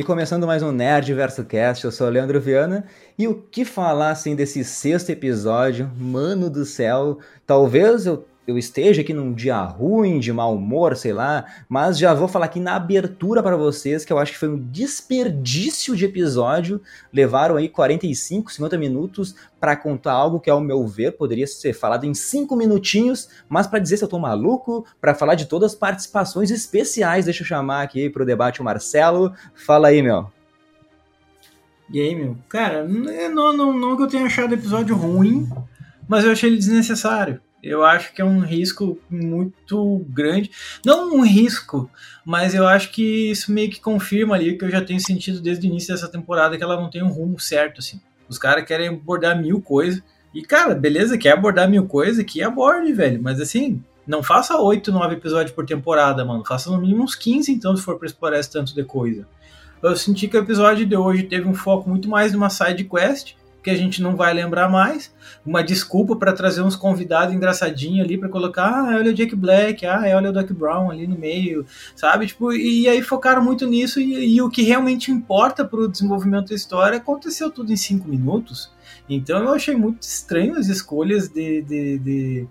E 0.00 0.02
começando 0.02 0.46
mais 0.46 0.62
um 0.62 0.72
Nerd 0.72 1.12
Verso 1.12 1.44
Cast, 1.44 1.84
eu 1.84 1.92
sou 1.92 2.06
o 2.06 2.10
Leandro 2.10 2.40
Viana, 2.40 2.86
e 3.18 3.28
o 3.28 3.34
que 3.34 3.66
falar 3.66 4.12
assim 4.12 4.34
desse 4.34 4.64
sexto 4.64 5.10
episódio? 5.10 5.90
Mano 5.94 6.48
do 6.48 6.64
céu, 6.64 7.18
talvez 7.46 8.06
eu 8.06 8.24
eu 8.46 8.58
esteja 8.58 9.02
aqui 9.02 9.14
num 9.14 9.32
dia 9.32 9.60
ruim, 9.62 10.18
de 10.18 10.32
mau 10.32 10.54
humor, 10.54 10.96
sei 10.96 11.12
lá, 11.12 11.44
mas 11.68 11.98
já 11.98 12.12
vou 12.12 12.26
falar 12.26 12.46
aqui 12.46 12.58
na 12.58 12.74
abertura 12.74 13.42
para 13.42 13.56
vocês 13.56 14.04
que 14.04 14.12
eu 14.12 14.18
acho 14.18 14.32
que 14.32 14.38
foi 14.38 14.48
um 14.48 14.58
desperdício 14.58 15.94
de 15.94 16.04
episódio. 16.04 16.80
Levaram 17.12 17.56
aí 17.56 17.68
45, 17.68 18.52
50 18.52 18.78
minutos 18.78 19.34
para 19.60 19.76
contar 19.76 20.12
algo 20.12 20.40
que, 20.40 20.50
ao 20.50 20.60
meu 20.60 20.86
ver, 20.86 21.12
poderia 21.12 21.46
ser 21.46 21.72
falado 21.72 22.04
em 22.04 22.14
5 22.14 22.56
minutinhos, 22.56 23.28
mas 23.48 23.66
para 23.66 23.78
dizer 23.78 23.98
se 23.98 24.04
eu 24.04 24.08
tô 24.08 24.18
maluco, 24.18 24.84
para 25.00 25.14
falar 25.14 25.34
de 25.34 25.46
todas 25.46 25.72
as 25.72 25.78
participações 25.78 26.50
especiais, 26.50 27.26
deixa 27.26 27.42
eu 27.42 27.46
chamar 27.46 27.82
aqui 27.82 28.10
pro 28.10 28.26
debate 28.26 28.60
o 28.60 28.64
Marcelo. 28.64 29.32
Fala 29.54 29.88
aí, 29.88 30.02
meu. 30.02 30.26
E 31.92 32.00
aí, 32.00 32.14
meu? 32.14 32.36
Cara, 32.48 32.84
não, 32.84 33.52
não, 33.52 33.72
não 33.78 33.96
que 33.96 34.02
eu 34.02 34.08
tenha 34.08 34.24
achado 34.24 34.52
o 34.52 34.54
episódio 34.54 34.96
ruim, 34.96 35.48
mas 36.08 36.24
eu 36.24 36.32
achei 36.32 36.48
ele 36.48 36.58
desnecessário. 36.58 37.40
Eu 37.62 37.84
acho 37.84 38.14
que 38.14 38.22
é 38.22 38.24
um 38.24 38.40
risco 38.40 38.98
muito 39.10 40.04
grande. 40.08 40.50
Não 40.84 41.14
um 41.14 41.22
risco, 41.22 41.90
mas 42.24 42.54
eu 42.54 42.66
acho 42.66 42.90
que 42.90 43.30
isso 43.30 43.52
meio 43.52 43.70
que 43.70 43.80
confirma 43.80 44.34
ali 44.34 44.56
que 44.56 44.64
eu 44.64 44.70
já 44.70 44.80
tenho 44.80 45.00
sentido 45.00 45.40
desde 45.40 45.66
o 45.66 45.70
início 45.70 45.92
dessa 45.92 46.08
temporada 46.08 46.56
que 46.56 46.62
ela 46.62 46.80
não 46.80 46.88
tem 46.88 47.02
um 47.02 47.10
rumo 47.10 47.38
certo, 47.38 47.80
assim. 47.80 48.00
Os 48.28 48.38
caras 48.38 48.64
querem 48.64 48.88
abordar 48.88 49.40
mil 49.40 49.60
coisas. 49.60 50.02
E, 50.32 50.42
cara, 50.42 50.74
beleza, 50.74 51.18
quer 51.18 51.32
abordar 51.32 51.68
mil 51.68 51.86
coisas, 51.86 52.24
que 52.24 52.42
aborde, 52.42 52.92
velho. 52.92 53.20
Mas 53.22 53.40
assim, 53.40 53.82
não 54.06 54.22
faça 54.22 54.56
oito, 54.56 54.90
nove 54.90 55.16
episódios 55.16 55.54
por 55.54 55.66
temporada, 55.66 56.24
mano. 56.24 56.44
Faça 56.46 56.70
no 56.70 56.80
mínimo 56.80 57.02
uns 57.02 57.14
15, 57.14 57.52
então, 57.52 57.76
se 57.76 57.82
for 57.82 57.98
pra 57.98 58.06
explorar 58.06 58.38
esse 58.38 58.50
tanto 58.50 58.74
de 58.74 58.84
coisa. 58.84 59.26
Eu 59.82 59.96
senti 59.96 60.28
que 60.28 60.36
o 60.36 60.40
episódio 60.40 60.86
de 60.86 60.96
hoje 60.96 61.24
teve 61.24 61.48
um 61.48 61.54
foco 61.54 61.88
muito 61.88 62.08
mais 62.08 62.32
numa 62.32 62.50
side 62.50 62.84
quest 62.84 63.34
que 63.62 63.70
a 63.70 63.76
gente 63.76 64.00
não 64.02 64.16
vai 64.16 64.32
lembrar 64.32 64.68
mais, 64.68 65.12
uma 65.44 65.62
desculpa 65.62 66.16
para 66.16 66.32
trazer 66.32 66.62
uns 66.62 66.76
convidados 66.76 67.34
engraçadinhos 67.34 68.04
ali 68.04 68.16
para 68.16 68.28
colocar, 68.28 68.68
ah, 68.68 68.96
olha 68.96 69.10
o 69.10 69.14
Jake 69.14 69.36
Black, 69.36 69.84
ah, 69.86 70.02
olha 70.14 70.30
o 70.30 70.32
Doc 70.32 70.50
Brown 70.52 70.90
ali 70.90 71.06
no 71.06 71.18
meio, 71.18 71.66
sabe? 71.94 72.26
Tipo, 72.26 72.52
e 72.52 72.88
aí 72.88 73.02
focaram 73.02 73.42
muito 73.42 73.66
nisso 73.66 74.00
e, 74.00 74.36
e 74.36 74.42
o 74.42 74.50
que 74.50 74.62
realmente 74.62 75.10
importa 75.10 75.64
para 75.64 75.80
o 75.80 75.88
desenvolvimento 75.88 76.48
da 76.48 76.54
história 76.54 76.98
aconteceu 76.98 77.50
tudo 77.50 77.72
em 77.72 77.76
cinco 77.76 78.08
minutos. 78.08 78.70
Então 79.08 79.42
eu 79.42 79.52
achei 79.52 79.74
muito 79.74 80.02
estranho 80.02 80.56
as 80.56 80.68
escolhas 80.68 81.28
de, 81.28 81.62
de, 81.62 81.98
de 81.98 82.46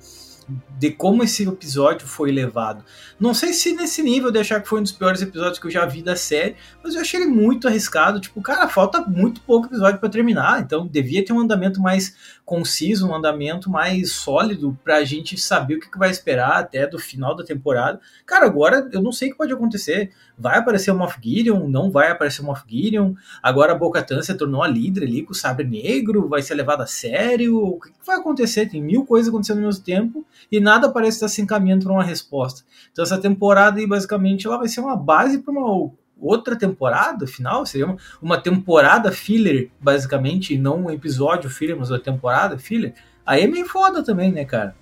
de 0.77 0.91
como 0.91 1.23
esse 1.23 1.47
episódio 1.47 2.07
foi 2.07 2.31
levado. 2.31 2.83
Não 3.19 3.33
sei 3.33 3.51
se 3.51 3.73
nesse 3.75 4.01
nível 4.01 4.31
de 4.31 4.39
achar 4.39 4.61
que 4.61 4.67
foi 4.67 4.79
um 4.79 4.83
dos 4.83 4.91
piores 4.91 5.21
episódios 5.21 5.59
que 5.59 5.67
eu 5.67 5.71
já 5.71 5.85
vi 5.85 6.01
da 6.01 6.15
série, 6.15 6.55
mas 6.81 6.95
eu 6.95 7.01
achei 7.01 7.21
ele 7.21 7.29
muito 7.29 7.67
arriscado. 7.67 8.19
Tipo, 8.19 8.41
cara, 8.41 8.67
falta 8.67 9.01
muito 9.01 9.41
pouco 9.41 9.67
episódio 9.67 9.99
para 9.99 10.09
terminar, 10.09 10.61
então 10.61 10.87
devia 10.87 11.23
ter 11.23 11.33
um 11.33 11.39
andamento 11.39 11.81
mais 11.81 12.15
conciso, 12.45 13.07
um 13.07 13.13
andamento 13.13 13.69
mais 13.69 14.13
sólido 14.13 14.77
pra 14.83 15.03
gente 15.03 15.37
saber 15.37 15.75
o 15.75 15.79
que, 15.79 15.91
que 15.91 15.99
vai 15.99 16.09
esperar 16.09 16.57
até 16.57 16.87
do 16.87 16.97
final 16.97 17.35
da 17.35 17.43
temporada. 17.43 17.99
Cara, 18.25 18.45
agora 18.45 18.89
eu 18.91 19.01
não 19.01 19.11
sei 19.11 19.27
o 19.27 19.31
que 19.31 19.37
pode 19.37 19.53
acontecer. 19.53 20.11
Vai 20.37 20.57
aparecer 20.57 20.89
o 20.89 20.95
Moff 20.95 21.19
Gideon? 21.21 21.67
Não 21.67 21.91
vai 21.91 22.09
aparecer 22.09 22.41
o 22.41 22.45
Moff 22.45 22.63
Gideon? 22.65 23.13
Agora 23.43 23.73
a 23.73 23.75
Bo-Katan 23.75 24.21
se 24.21 24.33
tornou 24.33 24.63
a 24.63 24.67
líder 24.67 25.03
ali 25.03 25.23
com 25.23 25.33
o 25.33 25.35
sabre 25.35 25.67
negro? 25.67 26.29
Vai 26.29 26.41
ser 26.41 26.55
levado 26.55 26.81
a 26.81 26.87
sério? 26.87 27.57
O 27.57 27.79
que, 27.79 27.89
que 27.89 28.05
vai 28.05 28.15
acontecer? 28.15 28.67
Tem 28.67 28.81
mil 28.81 29.05
coisas 29.05 29.27
acontecendo 29.27 29.57
ao 29.57 29.65
mesmo 29.65 29.83
tempo 29.83 30.25
e 30.51 30.59
nada 30.59 30.89
parece 30.89 31.17
estar 31.17 31.27
se 31.27 31.41
encaminhando 31.41 31.85
para 31.85 31.93
uma 31.93 32.03
resposta. 32.03 32.63
Então 32.91 33.03
essa 33.03 33.17
temporada 33.17 33.79
aí, 33.79 33.87
basicamente, 33.87 34.47
ela 34.47 34.57
vai 34.57 34.67
ser 34.67 34.81
uma 34.81 34.95
base 34.95 35.39
para 35.39 35.51
uma 35.51 35.91
outra 36.19 36.55
temporada 36.55 37.25
final, 37.25 37.65
seria 37.65 37.85
uma, 37.87 37.97
uma 38.21 38.37
temporada 38.41 39.11
filler, 39.11 39.71
basicamente, 39.79 40.53
e 40.53 40.57
não 40.57 40.85
um 40.85 40.91
episódio 40.91 41.49
filler, 41.49 41.77
mas 41.77 41.89
uma 41.89 41.99
temporada 41.99 42.57
filler, 42.57 42.93
aí 43.25 43.43
é 43.43 43.47
meio 43.47 43.65
foda 43.65 44.03
também, 44.03 44.31
né, 44.31 44.45
cara? 44.45 44.75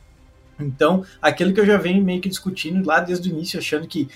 Então, 0.59 1.05
aquilo 1.21 1.53
que 1.53 1.59
eu 1.59 1.65
já 1.65 1.77
venho 1.77 2.03
meio 2.03 2.19
que 2.19 2.29
discutindo 2.29 2.85
lá 2.85 2.99
desde 2.99 3.29
o 3.29 3.31
início, 3.31 3.59
achando 3.59 3.87
que, 3.87 4.09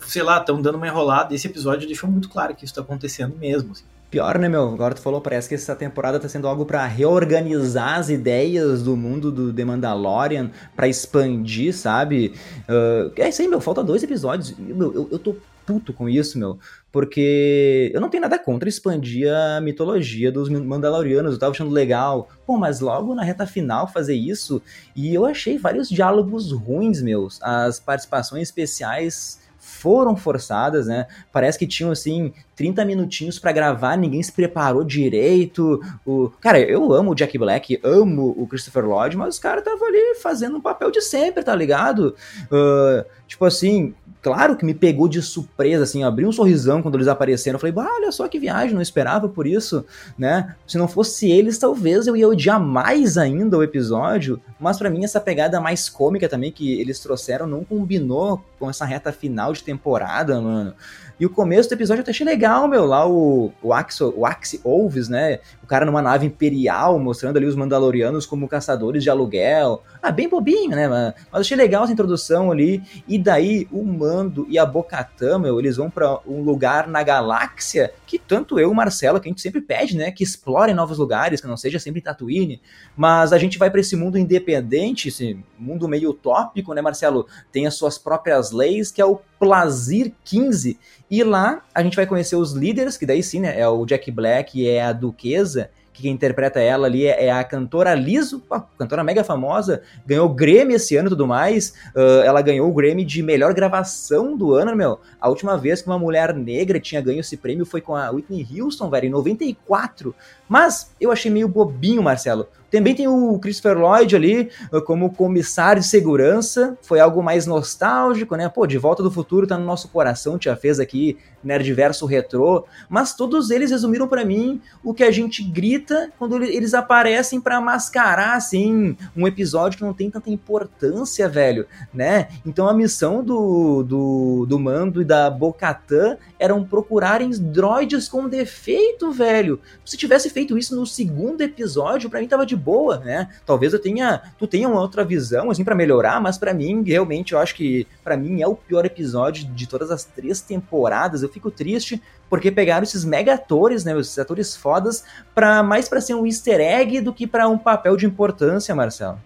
sei 0.00 0.22
lá, 0.22 0.38
estão 0.38 0.60
dando 0.60 0.76
uma 0.76 0.86
enrolada, 0.86 1.34
esse 1.34 1.46
episódio 1.46 1.86
deixou 1.86 2.10
muito 2.10 2.28
claro 2.28 2.54
que 2.54 2.64
isso 2.64 2.72
está 2.72 2.80
acontecendo 2.80 3.36
mesmo. 3.36 3.72
Assim. 3.72 3.84
Pior, 4.12 4.38
né, 4.38 4.46
meu? 4.46 4.68
Agora 4.68 4.94
tu 4.94 5.00
falou, 5.00 5.22
parece 5.22 5.48
que 5.48 5.54
essa 5.54 5.74
temporada 5.74 6.20
tá 6.20 6.28
sendo 6.28 6.46
algo 6.46 6.66
para 6.66 6.84
reorganizar 6.84 7.98
as 7.98 8.10
ideias 8.10 8.82
do 8.82 8.94
mundo 8.94 9.32
do 9.32 9.50
The 9.50 9.64
Mandalorian, 9.64 10.50
para 10.76 10.86
expandir, 10.86 11.74
sabe? 11.74 12.34
Uh, 12.68 13.10
é 13.16 13.30
isso 13.30 13.40
aí, 13.40 13.48
meu, 13.48 13.58
falta 13.58 13.82
dois 13.82 14.02
episódios. 14.02 14.54
Meu, 14.58 14.92
eu, 14.92 15.08
eu 15.12 15.18
tô 15.18 15.34
puto 15.64 15.94
com 15.94 16.10
isso, 16.10 16.38
meu, 16.38 16.58
porque 16.92 17.90
eu 17.94 18.02
não 18.02 18.10
tenho 18.10 18.20
nada 18.20 18.38
contra 18.38 18.68
expandir 18.68 19.32
a 19.32 19.62
mitologia 19.62 20.30
dos 20.30 20.50
Mandalorianos, 20.50 21.32
eu 21.32 21.38
tava 21.38 21.52
achando 21.52 21.70
legal, 21.70 22.28
pô, 22.44 22.58
mas 22.58 22.80
logo 22.80 23.14
na 23.14 23.22
reta 23.22 23.46
final 23.46 23.88
fazer 23.88 24.14
isso, 24.14 24.60
e 24.94 25.14
eu 25.14 25.24
achei 25.24 25.56
vários 25.56 25.88
diálogos 25.88 26.52
ruins, 26.52 27.00
meus, 27.00 27.40
as 27.42 27.80
participações 27.80 28.42
especiais 28.42 29.40
foram 29.62 30.16
forçadas, 30.16 30.88
né? 30.88 31.06
Parece 31.30 31.56
que 31.56 31.68
tinham 31.68 31.92
assim 31.92 32.32
30 32.56 32.84
minutinhos 32.84 33.38
para 33.38 33.52
gravar, 33.52 33.96
ninguém 33.96 34.20
se 34.20 34.32
preparou 34.32 34.82
direito. 34.82 35.80
O 36.04 36.30
cara, 36.40 36.58
eu 36.58 36.92
amo 36.92 37.12
o 37.12 37.14
Jack 37.14 37.38
Black, 37.38 37.80
amo 37.84 38.34
o 38.36 38.44
Christopher 38.48 38.84
Lloyd, 38.84 39.16
mas 39.16 39.36
os 39.36 39.38
caras 39.38 39.60
estavam 39.60 39.86
ali 39.86 40.16
fazendo 40.20 40.56
um 40.56 40.60
papel 40.60 40.90
de 40.90 41.00
sempre, 41.00 41.44
tá 41.44 41.54
ligado? 41.54 42.16
Uh, 42.50 43.04
tipo 43.28 43.44
assim, 43.44 43.94
claro 44.22 44.56
que 44.56 44.64
me 44.64 44.72
pegou 44.72 45.08
de 45.08 45.20
surpresa, 45.20 45.82
assim, 45.82 46.04
abri 46.04 46.24
um 46.24 46.32
sorrisão 46.32 46.80
quando 46.80 46.94
eles 46.94 47.08
apareceram. 47.08 47.58
Falei, 47.58 47.72
bah, 47.72 47.88
olha 47.96 48.12
só 48.12 48.28
que 48.28 48.38
viagem, 48.38 48.74
não 48.74 48.80
esperava 48.80 49.28
por 49.28 49.46
isso, 49.46 49.84
né? 50.16 50.54
Se 50.66 50.78
não 50.78 50.88
fosse 50.88 51.30
eles, 51.30 51.58
talvez 51.58 52.06
eu 52.06 52.16
ia 52.16 52.28
odiar 52.28 52.60
mais 52.60 53.18
ainda 53.18 53.58
o 53.58 53.62
episódio. 53.62 54.40
Mas 54.58 54.78
para 54.78 54.88
mim, 54.88 55.04
essa 55.04 55.20
pegada 55.20 55.60
mais 55.60 55.88
cômica 55.88 56.28
também 56.28 56.52
que 56.52 56.80
eles 56.80 57.00
trouxeram 57.00 57.46
não 57.46 57.64
combinou 57.64 58.42
com 58.58 58.70
essa 58.70 58.84
reta 58.84 59.12
final 59.12 59.52
de 59.52 59.64
temporada, 59.64 60.40
mano. 60.40 60.74
E 61.22 61.26
o 61.26 61.30
começo 61.30 61.68
do 61.68 61.74
episódio 61.74 62.02
eu 62.04 62.10
achei 62.10 62.26
legal, 62.26 62.66
meu. 62.66 62.84
Lá 62.84 63.08
o, 63.08 63.52
o, 63.62 63.72
Axo, 63.72 64.12
o 64.16 64.26
Axi 64.26 64.60
Olves, 64.64 65.08
né? 65.08 65.38
O 65.62 65.66
cara 65.68 65.84
numa 65.86 66.02
nave 66.02 66.26
imperial, 66.26 66.98
mostrando 66.98 67.36
ali 67.36 67.46
os 67.46 67.54
Mandalorianos 67.54 68.26
como 68.26 68.48
caçadores 68.48 69.04
de 69.04 69.10
aluguel. 69.10 69.82
Ah, 70.02 70.10
bem 70.10 70.28
bobinho, 70.28 70.70
né? 70.70 70.88
Mas, 70.88 71.14
mas 71.30 71.40
achei 71.42 71.56
legal 71.56 71.84
essa 71.84 71.92
introdução 71.92 72.50
ali. 72.50 72.82
E 73.06 73.18
daí 73.18 73.68
o 73.70 73.84
Mando 74.12 74.46
e 74.48 74.58
a 74.58 74.66
Bocatã, 74.66 75.38
meu, 75.38 75.58
eles 75.58 75.78
vão 75.78 75.88
para 75.88 76.18
um 76.26 76.42
lugar 76.42 76.86
na 76.86 77.02
galáxia 77.02 77.94
que 78.06 78.18
tanto 78.18 78.60
eu 78.60 78.68
e 78.68 78.70
o 78.70 78.74
Marcelo, 78.74 79.18
que 79.18 79.26
a 79.26 79.30
gente 79.30 79.40
sempre 79.40 79.62
pede, 79.62 79.96
né? 79.96 80.10
Que 80.10 80.22
explorem 80.22 80.74
novos 80.74 80.98
lugares, 80.98 81.40
que 81.40 81.46
não 81.46 81.56
seja 81.56 81.78
sempre 81.78 82.02
Tatooine. 82.02 82.60
Mas 82.94 83.32
a 83.32 83.38
gente 83.38 83.58
vai 83.58 83.70
para 83.70 83.80
esse 83.80 83.96
mundo 83.96 84.18
independente, 84.18 85.08
esse 85.08 85.38
mundo 85.58 85.88
meio 85.88 86.10
utópico, 86.10 86.74
né, 86.74 86.82
Marcelo? 86.82 87.26
Tem 87.50 87.66
as 87.66 87.74
suas 87.74 87.96
próprias 87.96 88.50
leis, 88.50 88.92
que 88.92 89.00
é 89.00 89.04
o 89.04 89.18
Plazir 89.38 90.12
15. 90.24 90.78
E 91.10 91.24
lá 91.24 91.62
a 91.74 91.82
gente 91.82 91.96
vai 91.96 92.06
conhecer 92.06 92.36
os 92.36 92.52
líderes, 92.52 92.98
que 92.98 93.06
daí 93.06 93.22
sim, 93.22 93.40
né? 93.40 93.58
É 93.58 93.66
o 93.66 93.86
Jack 93.86 94.10
Black 94.10 94.60
e 94.60 94.68
é 94.68 94.82
a 94.82 94.92
Duquesa 94.92 95.70
que 95.92 96.08
interpreta 96.08 96.60
ela 96.60 96.86
ali 96.86 97.06
é, 97.06 97.26
é 97.26 97.30
a 97.30 97.44
cantora 97.44 97.94
Liso, 97.94 98.42
cantora 98.78 99.04
mega 99.04 99.22
famosa, 99.22 99.82
ganhou 100.06 100.26
o 100.26 100.34
Grammy 100.34 100.74
esse 100.74 100.96
ano 100.96 101.08
e 101.08 101.10
tudo 101.10 101.26
mais. 101.26 101.74
Uh, 101.94 102.22
ela 102.24 102.40
ganhou 102.40 102.68
o 102.68 102.72
Grammy 102.72 103.04
de 103.04 103.22
melhor 103.22 103.52
gravação 103.52 104.36
do 104.36 104.54
ano, 104.54 104.74
meu. 104.74 105.00
A 105.20 105.28
última 105.28 105.56
vez 105.56 105.82
que 105.82 105.88
uma 105.88 105.98
mulher 105.98 106.34
negra 106.34 106.80
tinha 106.80 107.00
ganho 107.00 107.20
esse 107.20 107.36
prêmio 107.36 107.66
foi 107.66 107.80
com 107.80 107.94
a 107.94 108.10
Whitney 108.10 108.46
Houston, 108.58 108.88
velho, 108.88 109.06
em 109.06 109.10
94. 109.10 110.14
Mas 110.48 110.90
eu 111.00 111.12
achei 111.12 111.30
meio 111.30 111.48
bobinho, 111.48 112.02
Marcelo. 112.02 112.48
Também 112.72 112.94
tem 112.94 113.06
o 113.06 113.38
Christopher 113.38 113.78
Lloyd 113.78 114.16
ali 114.16 114.50
uh, 114.72 114.80
como 114.80 115.12
comissário 115.12 115.82
de 115.82 115.86
segurança, 115.86 116.76
foi 116.80 116.98
algo 116.98 117.22
mais 117.22 117.46
nostálgico, 117.46 118.34
né? 118.34 118.48
Pô, 118.48 118.66
De 118.66 118.78
Volta 118.78 119.02
do 119.02 119.10
Futuro 119.10 119.46
tá 119.46 119.58
no 119.58 119.64
nosso 119.66 119.88
coração, 119.88 120.38
tia 120.38 120.56
fez 120.56 120.80
aqui 120.80 121.18
Nerdverso 121.44 122.06
Retrô, 122.06 122.64
mas 122.88 123.14
todos 123.14 123.50
eles 123.50 123.70
resumiram 123.70 124.08
para 124.08 124.24
mim 124.24 124.60
o 124.82 124.94
que 124.94 125.02
a 125.02 125.10
gente 125.10 125.42
grita 125.42 126.10
quando 126.18 126.42
eles 126.42 126.72
aparecem 126.72 127.40
para 127.40 127.60
mascarar, 127.60 128.36
assim, 128.36 128.96
um 129.16 129.26
episódio 129.26 129.78
que 129.78 129.84
não 129.84 129.92
tem 129.92 130.10
tanta 130.10 130.30
importância, 130.30 131.28
velho, 131.28 131.66
né? 131.92 132.28
Então 132.46 132.68
a 132.68 132.74
missão 132.74 133.22
do, 133.22 133.82
do, 133.82 134.46
do 134.48 134.58
Mando 134.58 135.02
e 135.02 135.04
da 135.04 135.28
Bocatã 135.28 136.16
eram 136.38 136.64
procurarem 136.64 137.30
droids 137.30 138.08
com 138.08 138.28
defeito, 138.28 139.10
velho. 139.10 139.60
Se 139.84 139.96
tivesse 139.96 140.30
feito 140.30 140.56
isso 140.56 140.74
no 140.74 140.86
segundo 140.86 141.40
episódio, 141.42 142.08
para 142.08 142.20
mim 142.20 142.28
tava 142.28 142.46
de 142.46 142.56
boa, 142.62 142.98
né? 142.98 143.28
Talvez 143.44 143.72
eu 143.72 143.78
tenha, 143.78 144.22
tu 144.38 144.46
tenha 144.46 144.68
uma 144.68 144.80
outra 144.80 145.04
visão, 145.04 145.50
assim, 145.50 145.64
para 145.64 145.74
melhorar, 145.74 146.20
mas 146.20 146.38
para 146.38 146.54
mim, 146.54 146.82
realmente, 146.82 147.32
eu 147.32 147.38
acho 147.38 147.54
que 147.54 147.86
para 148.04 148.16
mim 148.16 148.40
é 148.40 148.46
o 148.46 148.54
pior 148.54 148.84
episódio 148.84 149.46
de 149.46 149.66
todas 149.66 149.90
as 149.90 150.04
três 150.04 150.40
temporadas. 150.40 151.22
Eu 151.22 151.28
fico 151.28 151.50
triste 151.50 152.00
porque 152.30 152.50
pegaram 152.50 152.82
esses 152.84 153.04
mega 153.04 153.34
atores, 153.34 153.84
né, 153.84 153.98
esses 153.98 154.18
atores 154.18 154.56
fodas, 154.56 155.04
para 155.34 155.62
mais 155.62 155.88
para 155.88 156.00
ser 156.00 156.14
um 156.14 156.24
easter 156.24 156.60
egg 156.60 157.00
do 157.00 157.12
que 157.12 157.26
para 157.26 157.48
um 157.48 157.58
papel 157.58 157.96
de 157.96 158.06
importância, 158.06 158.74
Marcelo. 158.74 159.18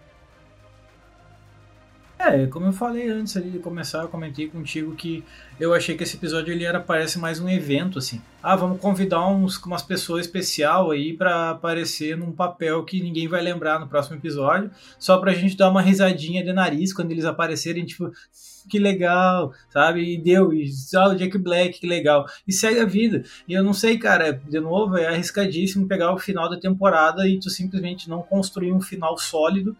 É, 2.28 2.44
como 2.48 2.66
eu 2.66 2.72
falei 2.72 3.08
antes 3.08 3.36
ali 3.36 3.50
de 3.50 3.60
começar, 3.60 4.02
eu 4.02 4.08
comentei 4.08 4.48
contigo 4.48 4.96
que 4.96 5.22
eu 5.60 5.72
achei 5.72 5.96
que 5.96 6.02
esse 6.02 6.16
episódio 6.16 6.52
ele 6.52 6.64
era 6.64 6.80
parece 6.80 7.20
mais 7.20 7.38
um 7.38 7.48
evento 7.48 8.00
assim. 8.00 8.20
Ah, 8.42 8.56
vamos 8.56 8.80
convidar 8.80 9.24
uns 9.28 9.56
umas 9.62 9.82
pessoas 9.82 10.26
especial 10.26 10.90
aí 10.90 11.12
para 11.12 11.50
aparecer 11.50 12.16
num 12.16 12.32
papel 12.32 12.84
que 12.84 13.00
ninguém 13.00 13.28
vai 13.28 13.40
lembrar 13.40 13.78
no 13.78 13.86
próximo 13.86 14.16
episódio, 14.16 14.72
só 14.98 15.18
pra 15.18 15.34
gente 15.34 15.56
dar 15.56 15.70
uma 15.70 15.80
risadinha 15.80 16.42
de 16.42 16.52
nariz 16.52 16.92
quando 16.92 17.12
eles 17.12 17.24
aparecerem, 17.24 17.84
tipo, 17.84 18.10
que 18.68 18.80
legal, 18.80 19.52
sabe? 19.70 20.14
E 20.14 20.18
deu, 20.18 20.52
e 20.52 20.68
ah, 20.96 21.10
o 21.10 21.14
Jack 21.14 21.38
Black, 21.38 21.78
que 21.78 21.86
legal. 21.86 22.26
E 22.46 22.52
segue 22.52 22.80
a 22.80 22.84
vida. 22.84 23.22
E 23.46 23.54
eu 23.54 23.62
não 23.62 23.72
sei, 23.72 23.98
cara, 23.98 24.32
de 24.32 24.58
novo, 24.58 24.96
é 24.96 25.06
arriscadíssimo 25.06 25.86
pegar 25.86 26.12
o 26.12 26.18
final 26.18 26.50
da 26.50 26.58
temporada 26.58 27.28
e 27.28 27.38
tu 27.38 27.50
simplesmente 27.50 28.10
não 28.10 28.20
construir 28.20 28.72
um 28.72 28.80
final 28.80 29.16
sólido 29.16 29.76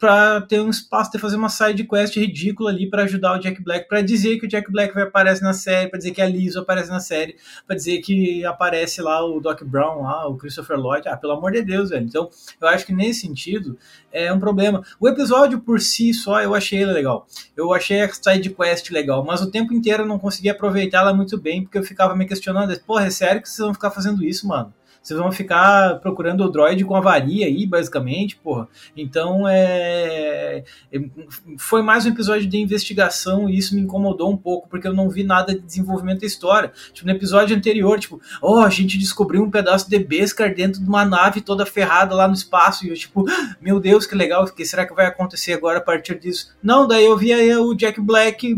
para 0.00 0.40
ter 0.40 0.58
um 0.62 0.70
espaço 0.70 1.12
de 1.12 1.18
fazer 1.18 1.36
uma 1.36 1.50
side 1.50 1.84
quest 1.84 2.16
ridícula 2.16 2.70
ali 2.70 2.88
para 2.88 3.02
ajudar 3.02 3.36
o 3.36 3.38
Jack 3.38 3.62
Black, 3.62 3.86
para 3.86 4.00
dizer 4.00 4.38
que 4.38 4.46
o 4.46 4.48
Jack 4.48 4.72
Black 4.72 4.94
vai 4.94 5.02
aparecer 5.02 5.44
na 5.44 5.52
série, 5.52 5.90
para 5.90 5.98
dizer 5.98 6.12
que 6.12 6.22
a 6.22 6.26
Liz 6.26 6.56
aparece 6.56 6.88
na 6.88 7.00
série, 7.00 7.36
para 7.66 7.76
dizer 7.76 7.98
que 7.98 8.42
aparece 8.46 9.02
lá 9.02 9.22
o 9.22 9.38
Doc 9.40 9.62
Brown, 9.62 10.02
lá, 10.02 10.26
o 10.26 10.38
Christopher 10.38 10.78
Lloyd. 10.78 11.06
Ah, 11.06 11.18
pelo 11.18 11.34
amor 11.34 11.52
de 11.52 11.60
Deus, 11.60 11.90
velho. 11.90 12.06
Então, 12.06 12.30
eu 12.58 12.66
acho 12.66 12.86
que 12.86 12.94
nesse 12.94 13.20
sentido 13.20 13.76
é 14.10 14.32
um 14.32 14.40
problema. 14.40 14.82
O 14.98 15.06
episódio 15.06 15.60
por 15.60 15.78
si 15.82 16.14
só 16.14 16.40
eu 16.40 16.54
achei 16.54 16.80
ele 16.80 16.92
legal. 16.92 17.26
Eu 17.54 17.74
achei 17.74 18.00
a 18.00 18.10
side 18.10 18.48
quest 18.48 18.90
legal, 18.90 19.22
mas 19.22 19.42
o 19.42 19.50
tempo 19.50 19.74
inteiro 19.74 20.04
eu 20.04 20.06
não 20.06 20.18
conseguia 20.18 20.52
aproveitar 20.52 21.00
ela 21.00 21.12
muito 21.12 21.38
bem, 21.38 21.62
porque 21.62 21.76
eu 21.76 21.84
ficava 21.84 22.16
me 22.16 22.24
questionando, 22.24 22.74
porra, 22.86 23.04
é 23.04 23.10
sério 23.10 23.42
que 23.42 23.50
vocês 23.50 23.58
vão 23.58 23.74
ficar 23.74 23.90
fazendo 23.90 24.24
isso, 24.24 24.48
mano? 24.48 24.72
Vocês 25.10 25.18
vão 25.18 25.32
ficar 25.32 25.98
procurando 26.00 26.44
o 26.44 26.48
droid 26.48 26.84
com 26.84 26.94
avaria 26.94 27.46
aí, 27.46 27.66
basicamente, 27.66 28.36
porra. 28.36 28.68
Então, 28.96 29.46
é... 29.48 30.62
é 30.92 31.00
foi 31.58 31.82
mais 31.82 32.06
um 32.06 32.10
episódio 32.10 32.46
de 32.46 32.58
investigação 32.58 33.48
e 33.48 33.58
isso 33.58 33.74
me 33.74 33.80
incomodou 33.80 34.30
um 34.30 34.36
pouco, 34.36 34.68
porque 34.68 34.86
eu 34.86 34.94
não 34.94 35.10
vi 35.10 35.24
nada 35.24 35.52
de 35.52 35.60
desenvolvimento 35.60 36.20
da 36.20 36.26
história. 36.26 36.72
Tipo, 36.92 37.08
no 37.08 37.12
episódio 37.12 37.56
anterior, 37.56 37.98
tipo, 37.98 38.20
oh, 38.40 38.58
a 38.58 38.70
gente 38.70 38.96
descobriu 38.96 39.42
um 39.42 39.50
pedaço 39.50 39.90
de 39.90 39.98
Beskar 39.98 40.54
dentro 40.54 40.80
de 40.80 40.88
uma 40.88 41.04
nave 41.04 41.40
toda 41.40 41.66
ferrada 41.66 42.14
lá 42.14 42.28
no 42.28 42.34
espaço, 42.34 42.86
e 42.86 42.90
eu, 42.90 42.94
tipo, 42.94 43.24
meu 43.60 43.80
Deus, 43.80 44.06
que 44.06 44.14
legal, 44.14 44.44
o 44.44 44.52
que 44.52 44.64
será 44.64 44.86
que 44.86 44.94
vai 44.94 45.06
acontecer 45.06 45.54
agora 45.54 45.78
a 45.78 45.82
partir 45.82 46.18
disso? 46.18 46.54
Não, 46.62 46.86
daí 46.86 47.04
eu 47.04 47.16
vi 47.16 47.32
aí 47.32 47.54
o 47.56 47.74
Jack 47.74 48.00
Black 48.00 48.56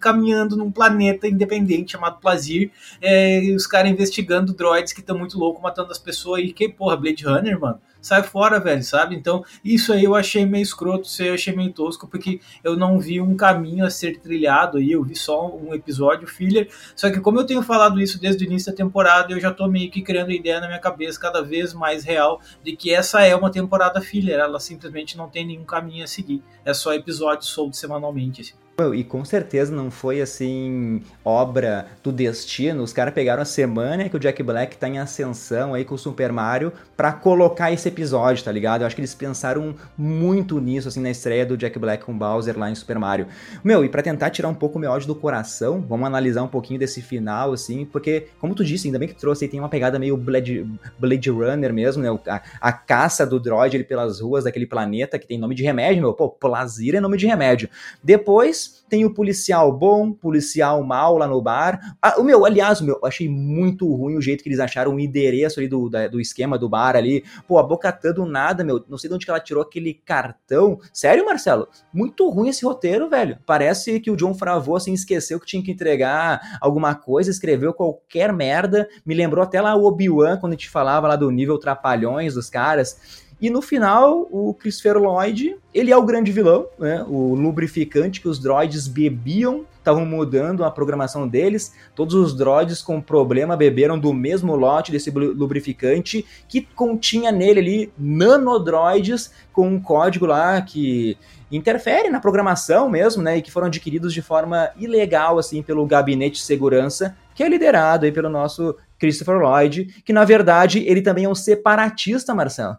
caminhando 0.00 0.56
num 0.56 0.70
planeta 0.70 1.28
independente 1.28 1.92
chamado 1.92 2.20
Plazir, 2.20 2.70
é, 3.00 3.44
e 3.44 3.54
os 3.54 3.66
caras 3.66 3.90
investigando 3.90 4.54
droids 4.54 4.92
que 4.92 5.00
estão 5.00 5.18
muito 5.18 5.38
loucos 5.38 5.57
louco 5.58 5.62
matando 5.62 5.90
as 5.90 5.98
pessoas. 5.98 6.42
E 6.42 6.52
que, 6.52 6.68
porra, 6.68 6.96
Blade 6.96 7.24
Runner, 7.24 7.60
mano, 7.60 7.80
sai 8.00 8.22
fora, 8.22 8.58
velho, 8.58 8.82
sabe? 8.82 9.14
Então, 9.14 9.44
isso 9.64 9.92
aí 9.92 10.04
eu 10.04 10.14
achei 10.14 10.44
meio 10.46 10.62
escroto, 10.62 11.06
isso 11.06 11.22
aí 11.22 11.28
eu 11.28 11.34
achei 11.34 11.54
meio 11.54 11.72
tosco, 11.72 12.06
porque 12.06 12.40
eu 12.62 12.76
não 12.76 12.98
vi 12.98 13.20
um 13.20 13.36
caminho 13.36 13.84
a 13.84 13.90
ser 13.90 14.18
trilhado 14.20 14.78
aí, 14.78 14.92
eu 14.92 15.02
vi 15.02 15.16
só 15.16 15.48
um 15.48 15.74
episódio 15.74 16.26
filler. 16.26 16.68
Só 16.94 17.10
que, 17.10 17.20
como 17.20 17.40
eu 17.40 17.46
tenho 17.46 17.62
falado 17.62 18.00
isso 18.00 18.20
desde 18.20 18.44
o 18.44 18.46
início 18.46 18.70
da 18.70 18.76
temporada, 18.76 19.32
eu 19.32 19.40
já 19.40 19.52
tô 19.52 19.66
meio 19.68 19.90
que 19.90 20.02
criando 20.02 20.30
a 20.30 20.34
ideia 20.34 20.60
na 20.60 20.66
minha 20.66 20.78
cabeça 20.78 21.18
cada 21.18 21.42
vez 21.42 21.72
mais 21.72 22.04
real 22.04 22.40
de 22.62 22.76
que 22.76 22.92
essa 22.92 23.22
é 23.22 23.34
uma 23.34 23.50
temporada 23.50 24.00
filler, 24.00 24.38
ela 24.38 24.60
simplesmente 24.60 25.16
não 25.16 25.28
tem 25.28 25.46
nenhum 25.46 25.64
caminho 25.64 26.04
a 26.04 26.06
seguir, 26.06 26.42
é 26.64 26.72
só 26.72 26.94
episódio 26.94 27.46
solto 27.46 27.76
semanalmente, 27.76 28.42
assim. 28.42 28.54
E 28.94 29.02
com 29.02 29.24
certeza 29.24 29.74
não 29.74 29.90
foi 29.90 30.20
assim, 30.22 31.02
obra 31.24 31.88
do 32.00 32.12
destino. 32.12 32.84
Os 32.84 32.92
caras 32.92 33.12
pegaram 33.12 33.42
a 33.42 33.44
semana 33.44 34.08
que 34.08 34.14
o 34.14 34.20
Jack 34.20 34.40
Black 34.40 34.76
tá 34.76 34.88
em 34.88 35.00
ascensão 35.00 35.74
aí 35.74 35.84
com 35.84 35.96
o 35.96 35.98
Super 35.98 36.30
Mario 36.30 36.72
para 36.96 37.12
colocar 37.12 37.72
esse 37.72 37.87
episódio, 37.88 38.44
tá 38.44 38.52
ligado? 38.52 38.82
Eu 38.82 38.86
acho 38.86 38.94
que 38.94 39.00
eles 39.00 39.14
pensaram 39.14 39.74
muito 39.96 40.60
nisso, 40.60 40.88
assim, 40.88 41.00
na 41.00 41.10
estreia 41.10 41.44
do 41.44 41.56
Jack 41.56 41.78
Black 41.78 42.04
com 42.04 42.16
Bowser 42.16 42.58
lá 42.58 42.70
em 42.70 42.74
Super 42.74 42.98
Mario. 42.98 43.26
Meu, 43.62 43.84
e 43.84 43.88
para 43.88 44.02
tentar 44.02 44.30
tirar 44.30 44.48
um 44.48 44.54
pouco 44.54 44.78
o 44.78 44.80
meu 44.80 44.90
ódio 44.90 45.06
do 45.06 45.14
coração, 45.14 45.84
vamos 45.88 46.06
analisar 46.06 46.42
um 46.42 46.48
pouquinho 46.48 46.78
desse 46.78 47.02
final, 47.02 47.52
assim, 47.52 47.84
porque, 47.84 48.28
como 48.40 48.54
tu 48.54 48.64
disse, 48.64 48.88
ainda 48.88 48.98
bem 48.98 49.08
que 49.08 49.14
trouxe 49.14 49.44
aí, 49.44 49.50
tem 49.50 49.60
uma 49.60 49.68
pegada 49.68 49.98
meio 49.98 50.16
Blade, 50.16 50.66
Blade 50.98 51.30
Runner 51.30 51.72
mesmo, 51.72 52.02
né? 52.02 52.18
A, 52.28 52.42
a 52.60 52.72
caça 52.72 53.26
do 53.26 53.40
droid 53.40 53.76
ali 53.76 53.84
pelas 53.84 54.20
ruas 54.20 54.44
daquele 54.44 54.66
planeta 54.66 55.18
que 55.18 55.26
tem 55.26 55.38
nome 55.38 55.54
de 55.54 55.62
remédio, 55.62 56.02
meu. 56.02 56.14
Pô, 56.14 56.28
Plazir 56.28 56.94
é 56.94 57.00
nome 57.00 57.16
de 57.16 57.26
remédio. 57.26 57.68
Depois 58.02 58.84
tem 58.88 59.04
o 59.04 59.12
policial 59.12 59.70
bom, 59.72 60.12
policial 60.12 60.82
mal 60.82 61.16
lá 61.16 61.26
no 61.26 61.40
bar. 61.40 61.96
Ah, 62.00 62.18
o 62.18 62.24
meu, 62.24 62.44
aliás, 62.44 62.80
o 62.80 62.84
meu, 62.84 62.98
achei 63.04 63.28
muito 63.28 63.92
ruim 63.94 64.16
o 64.16 64.22
jeito 64.22 64.42
que 64.42 64.48
eles 64.48 64.60
acharam 64.60 64.94
o 64.94 65.00
endereço 65.00 65.60
ali 65.60 65.68
do, 65.68 65.88
da, 65.88 66.08
do 66.08 66.20
esquema 66.20 66.58
do 66.58 66.68
bar 66.68 66.96
ali. 66.96 67.22
Pô, 67.46 67.58
a 67.58 67.62
Bocatã 67.78 68.12
do 68.12 68.26
nada, 68.26 68.64
meu, 68.64 68.84
não 68.88 68.98
sei 68.98 69.08
de 69.08 69.14
onde 69.14 69.24
que 69.24 69.30
ela 69.30 69.40
tirou 69.40 69.62
aquele 69.62 69.94
cartão. 69.94 70.80
Sério, 70.92 71.24
Marcelo? 71.24 71.68
Muito 71.92 72.28
ruim 72.28 72.48
esse 72.48 72.64
roteiro, 72.64 73.08
velho. 73.08 73.38
Parece 73.46 74.00
que 74.00 74.10
o 74.10 74.16
John 74.16 74.34
Favreau, 74.34 74.76
assim, 74.76 74.92
esqueceu 74.92 75.38
que 75.38 75.46
tinha 75.46 75.62
que 75.62 75.70
entregar 75.70 76.58
alguma 76.60 76.94
coisa, 76.94 77.30
escreveu 77.30 77.72
qualquer 77.72 78.32
merda. 78.32 78.88
Me 79.06 79.14
lembrou 79.14 79.44
até 79.44 79.60
lá 79.60 79.76
o 79.76 79.84
Obi-Wan, 79.84 80.38
quando 80.38 80.52
a 80.52 80.56
gente 80.56 80.68
falava 80.68 81.06
lá 81.06 81.14
do 81.14 81.30
nível 81.30 81.58
trapalhões 81.58 82.34
dos 82.34 82.50
caras. 82.50 83.27
E 83.40 83.48
no 83.48 83.62
final, 83.62 84.26
o 84.30 84.52
Christopher 84.52 84.98
Lloyd, 84.98 85.56
ele 85.72 85.92
é 85.92 85.96
o 85.96 86.02
grande 86.02 86.32
vilão, 86.32 86.66
né? 86.78 87.04
O 87.08 87.34
lubrificante 87.34 88.20
que 88.20 88.28
os 88.28 88.38
droids 88.38 88.88
bebiam, 88.88 89.64
estavam 89.78 90.04
mudando 90.04 90.64
a 90.64 90.70
programação 90.70 91.26
deles. 91.26 91.72
Todos 91.94 92.14
os 92.14 92.36
droids 92.36 92.82
com 92.82 93.00
problema 93.00 93.56
beberam 93.56 93.98
do 93.98 94.12
mesmo 94.12 94.54
lote 94.54 94.92
desse 94.92 95.10
lubrificante 95.10 96.26
que 96.48 96.62
continha 96.62 97.32
nele 97.32 97.60
ali 97.60 97.92
nanodroids 97.96 99.32
com 99.52 99.68
um 99.68 99.80
código 99.80 100.26
lá 100.26 100.60
que 100.60 101.16
interfere 101.50 102.10
na 102.10 102.20
programação 102.20 102.90
mesmo, 102.90 103.22
né? 103.22 103.38
E 103.38 103.42
que 103.42 103.50
foram 103.50 103.68
adquiridos 103.68 104.12
de 104.12 104.20
forma 104.20 104.70
ilegal, 104.76 105.38
assim, 105.38 105.62
pelo 105.62 105.86
gabinete 105.86 106.34
de 106.34 106.42
segurança, 106.42 107.16
que 107.34 107.42
é 107.42 107.48
liderado 107.48 108.04
aí 108.04 108.12
pelo 108.12 108.28
nosso 108.28 108.76
Christopher 108.98 109.38
Lloyd, 109.38 110.02
que 110.04 110.12
na 110.12 110.24
verdade 110.24 110.84
ele 110.86 111.00
também 111.00 111.24
é 111.24 111.28
um 111.28 111.34
separatista, 111.34 112.34
Marcelo. 112.34 112.76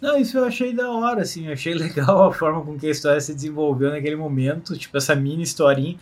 Não, 0.00 0.16
isso 0.16 0.38
eu 0.38 0.44
achei 0.44 0.72
da 0.72 0.90
hora, 0.90 1.22
assim, 1.22 1.46
eu 1.46 1.52
achei 1.52 1.74
legal 1.74 2.28
a 2.28 2.32
forma 2.32 2.64
com 2.64 2.78
que 2.78 2.86
a 2.86 2.90
história 2.90 3.20
se 3.20 3.34
desenvolveu 3.34 3.90
naquele 3.90 4.16
momento, 4.16 4.76
tipo, 4.76 4.96
essa 4.96 5.14
mini 5.14 5.42
historinha. 5.42 5.98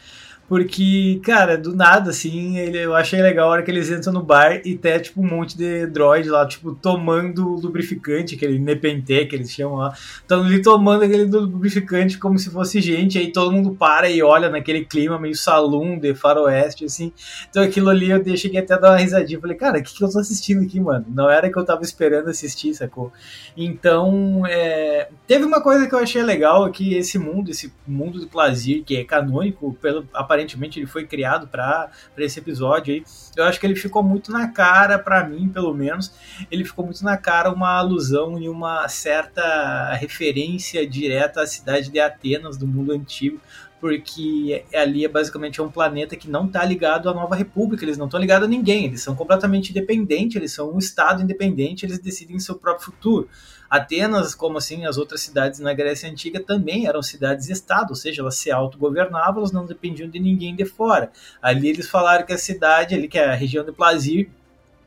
Porque, 0.49 1.21
cara, 1.25 1.59
do 1.59 1.75
nada, 1.75 2.11
assim, 2.11 2.57
ele, 2.57 2.79
eu 2.79 2.95
achei 2.95 3.21
legal 3.21 3.49
a 3.49 3.53
hora 3.53 3.63
que 3.63 3.71
eles 3.71 3.91
entram 3.91 4.13
no 4.13 4.23
bar 4.23 4.61
e 4.65 4.77
tem, 4.77 4.99
tipo, 5.01 5.21
um 5.21 5.27
monte 5.27 5.57
de 5.57 5.87
droid 5.87 6.29
lá, 6.29 6.47
tipo, 6.47 6.73
tomando 6.75 7.45
lubrificante, 7.61 8.37
aquele 8.37 8.59
Nepenthe 8.59 9.27
que 9.27 9.35
eles 9.35 9.51
chamam 9.51 9.79
lá. 9.79 9.93
Estão 9.93 10.45
ali 10.45 10.63
tomando 10.63 11.03
aquele 11.03 11.25
lubrificante 11.25 12.17
como 12.19 12.39
se 12.39 12.49
fosse 12.51 12.81
gente, 12.81 13.19
aí 13.19 13.33
todo 13.33 13.51
mundo 13.51 13.75
para 13.75 14.09
e 14.09 14.23
olha 14.23 14.49
naquele 14.49 14.85
clima 14.85 15.19
meio 15.19 15.35
salão 15.35 15.99
de 15.99 16.15
faroeste, 16.15 16.85
assim. 16.85 17.13
Então 17.51 17.63
aquilo 17.63 17.91
ali 17.91 18.11
eu 18.11 18.37
cheguei 18.37 18.61
até 18.61 18.79
dar 18.79 18.91
uma 18.91 18.99
risadinha. 18.99 19.41
Falei, 19.41 19.57
cara, 19.57 19.79
o 19.79 19.83
que, 19.83 19.95
que 19.95 20.05
eu 20.05 20.11
tô 20.11 20.19
assistindo 20.21 20.65
aqui, 20.65 20.79
mano? 20.79 21.05
Não 21.09 21.29
era 21.29 21.51
que 21.51 21.59
eu 21.59 21.65
tava 21.65 21.83
esperando 21.83 22.29
assistir, 22.29 22.73
sacou? 22.73 23.13
Então, 23.57 24.45
é... 24.47 25.09
teve 25.27 25.45
uma 25.45 25.61
coisa 25.61 25.89
que 25.89 25.95
eu 25.95 25.99
achei 25.99 26.23
legal, 26.23 26.71
que 26.71 26.95
esse 26.95 27.19
mundo, 27.19 27.51
esse 27.51 27.73
mundo 27.87 28.21
do 28.21 28.29
Plazir, 28.29 28.85
que 28.85 28.97
é 28.97 29.05
canônico, 29.05 29.77
pelo 29.81 30.07
aparentemente 30.37 30.79
ele 30.79 30.87
foi 30.87 31.07
criado 31.07 31.49
para 31.49 31.91
esse 32.19 32.39
episódio 32.39 32.95
aí. 32.95 33.05
Eu 33.37 33.45
acho 33.45 33.59
que 33.59 33.67
ele 33.67 33.75
ficou 33.75 34.03
muito 34.03 34.31
na 34.31 34.49
cara, 34.49 34.99
para 34.99 35.27
mim, 35.27 35.49
pelo 35.49 35.73
menos, 35.73 36.13
ele 36.51 36.65
ficou 36.65 36.85
muito 36.85 37.03
na 37.03 37.17
cara 37.17 37.51
uma 37.51 37.79
alusão 37.79 38.39
e 38.39 38.49
uma 38.49 38.87
certa 38.89 39.95
referência 39.95 40.87
direta 40.87 41.41
à 41.41 41.47
cidade 41.47 41.91
de 41.91 41.99
Atenas, 41.99 42.57
do 42.57 42.67
mundo 42.67 42.93
antigo, 42.93 43.41
porque 43.81 44.65
ali 44.75 45.05
é 45.05 45.09
basicamente 45.09 45.61
é 45.61 45.63
um 45.63 45.71
planeta 45.71 46.17
que 46.17 46.29
não 46.29 46.47
está 46.47 46.65
ligado 46.65 47.09
à 47.09 47.15
Nova 47.15 47.35
República, 47.35 47.85
eles 47.85 47.99
não 47.99 48.07
estão 48.07 48.21
ligados 48.21 48.47
a 48.47 48.51
ninguém, 48.51 48.87
eles 48.87 49.03
são 49.03 49.15
completamente 49.15 49.71
independentes, 49.71 50.37
eles 50.37 50.53
são 50.53 50.75
um 50.75 50.79
estado 50.79 51.23
independente, 51.23 51.85
eles 51.85 51.99
decidem 51.99 52.39
seu 52.39 52.57
próprio 52.57 52.87
futuro. 52.87 53.29
Atenas, 53.69 54.35
como 54.35 54.59
assim 54.59 54.87
as 54.87 54.97
outras 54.97 55.21
cidades 55.21 55.61
na 55.61 55.73
Grécia 55.73 56.11
Antiga, 56.11 56.41
também 56.41 56.87
eram 56.87 57.03
cidades-estado, 57.03 57.91
ou 57.91 57.97
seja, 57.97 58.23
elas 58.23 58.37
se 58.37 58.51
autogovernavam, 58.51 59.39
elas 59.39 59.53
não 59.53 59.67
dependiam 59.67 60.09
de 60.09 60.19
ninguém 60.19 60.55
de 60.55 60.65
fora. 60.65 61.11
Ali 61.43 61.69
eles 61.69 61.89
falaram 61.89 62.25
que 62.25 62.33
a 62.33 62.39
cidade, 62.39 62.95
ali 62.95 63.09
que 63.09 63.19
é 63.19 63.27
a 63.27 63.35
região 63.35 63.65
de 63.65 63.73
Plazir, 63.73 64.31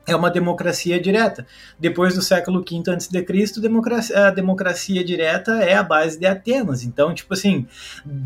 é 0.10 0.16
uma 0.16 0.30
democracia 0.30 1.00
direta. 1.00 1.46
Depois 1.80 2.16
do 2.16 2.22
século 2.22 2.64
V 2.64 2.92
a.C., 2.92 3.60
democracia, 3.60 4.28
a 4.28 4.32
democracia 4.32 5.04
direta 5.04 5.64
é 5.64 5.76
a 5.76 5.84
base 5.84 6.20
de 6.20 6.26
Atenas. 6.26 6.84
Então, 6.84 7.14
tipo 7.14 7.34
assim, 7.34 7.68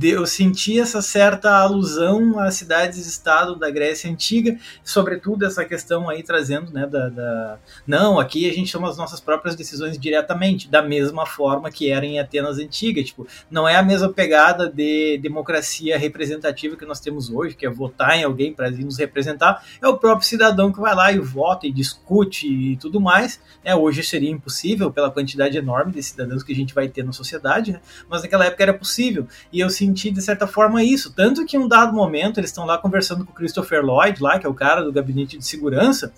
eu 0.01 0.25
senti 0.25 0.79
essa 0.79 1.01
certa 1.01 1.51
alusão 1.51 2.39
às 2.39 2.55
cidades-estado 2.55 3.55
da 3.55 3.69
Grécia 3.69 4.09
Antiga, 4.09 4.57
sobretudo 4.83 5.45
essa 5.45 5.65
questão 5.65 6.09
aí 6.09 6.23
trazendo, 6.23 6.71
né, 6.71 6.85
da, 6.85 7.09
da, 7.09 7.57
Não, 7.85 8.19
aqui 8.19 8.49
a 8.49 8.53
gente 8.53 8.71
toma 8.71 8.89
as 8.89 8.97
nossas 8.97 9.19
próprias 9.19 9.55
decisões 9.55 9.97
diretamente, 9.97 10.69
da 10.69 10.81
mesma 10.81 11.25
forma 11.25 11.71
que 11.71 11.89
era 11.89 12.05
em 12.05 12.19
Atenas 12.19 12.57
Antiga. 12.57 13.03
Tipo, 13.03 13.27
não 13.49 13.67
é 13.67 13.75
a 13.75 13.83
mesma 13.83 14.09
pegada 14.09 14.69
de 14.69 15.17
democracia 15.17 15.97
representativa 15.97 16.75
que 16.75 16.85
nós 16.85 16.99
temos 16.99 17.29
hoje, 17.29 17.55
que 17.55 17.65
é 17.65 17.69
votar 17.69 18.17
em 18.17 18.23
alguém 18.23 18.53
para 18.53 18.69
nos 18.71 18.97
representar, 18.97 19.63
é 19.81 19.87
o 19.87 19.97
próprio 19.97 20.27
cidadão 20.27 20.71
que 20.71 20.79
vai 20.79 20.95
lá 20.95 21.11
e 21.11 21.19
vota 21.19 21.67
e 21.67 21.71
discute 21.73 22.47
e 22.47 22.77
tudo 22.77 23.01
mais. 23.01 23.39
Né? 23.63 23.75
Hoje 23.75 24.03
seria 24.03 24.29
impossível 24.29 24.91
pela 24.91 25.11
quantidade 25.11 25.57
enorme 25.57 25.91
de 25.91 26.03
cidadãos 26.03 26.43
que 26.43 26.53
a 26.53 26.55
gente 26.55 26.73
vai 26.73 26.87
ter 26.87 27.03
na 27.03 27.11
sociedade, 27.11 27.73
né? 27.73 27.81
mas 28.07 28.21
naquela 28.21 28.45
época 28.45 28.63
era 28.63 28.73
possível. 28.73 29.27
E 29.51 29.59
eu 29.59 29.69
senti, 29.69 30.11
de 30.11 30.21
certa 30.21 30.47
forma, 30.47 30.83
isso. 30.83 31.13
Tanto 31.13 31.45
que 31.45 31.57
em 31.57 31.59
um 31.59 31.67
dado 31.67 31.93
momento 31.93 32.39
eles 32.39 32.49
estão 32.49 32.65
lá 32.65 32.77
conversando 32.77 33.25
com 33.25 33.31
o 33.31 33.35
Christopher 33.35 33.83
Lloyd, 33.83 34.21
lá, 34.21 34.39
que 34.39 34.45
é 34.45 34.49
o 34.49 34.53
cara 34.53 34.81
do 34.81 34.93
gabinete 34.93 35.37
de 35.37 35.45
segurança, 35.45 36.13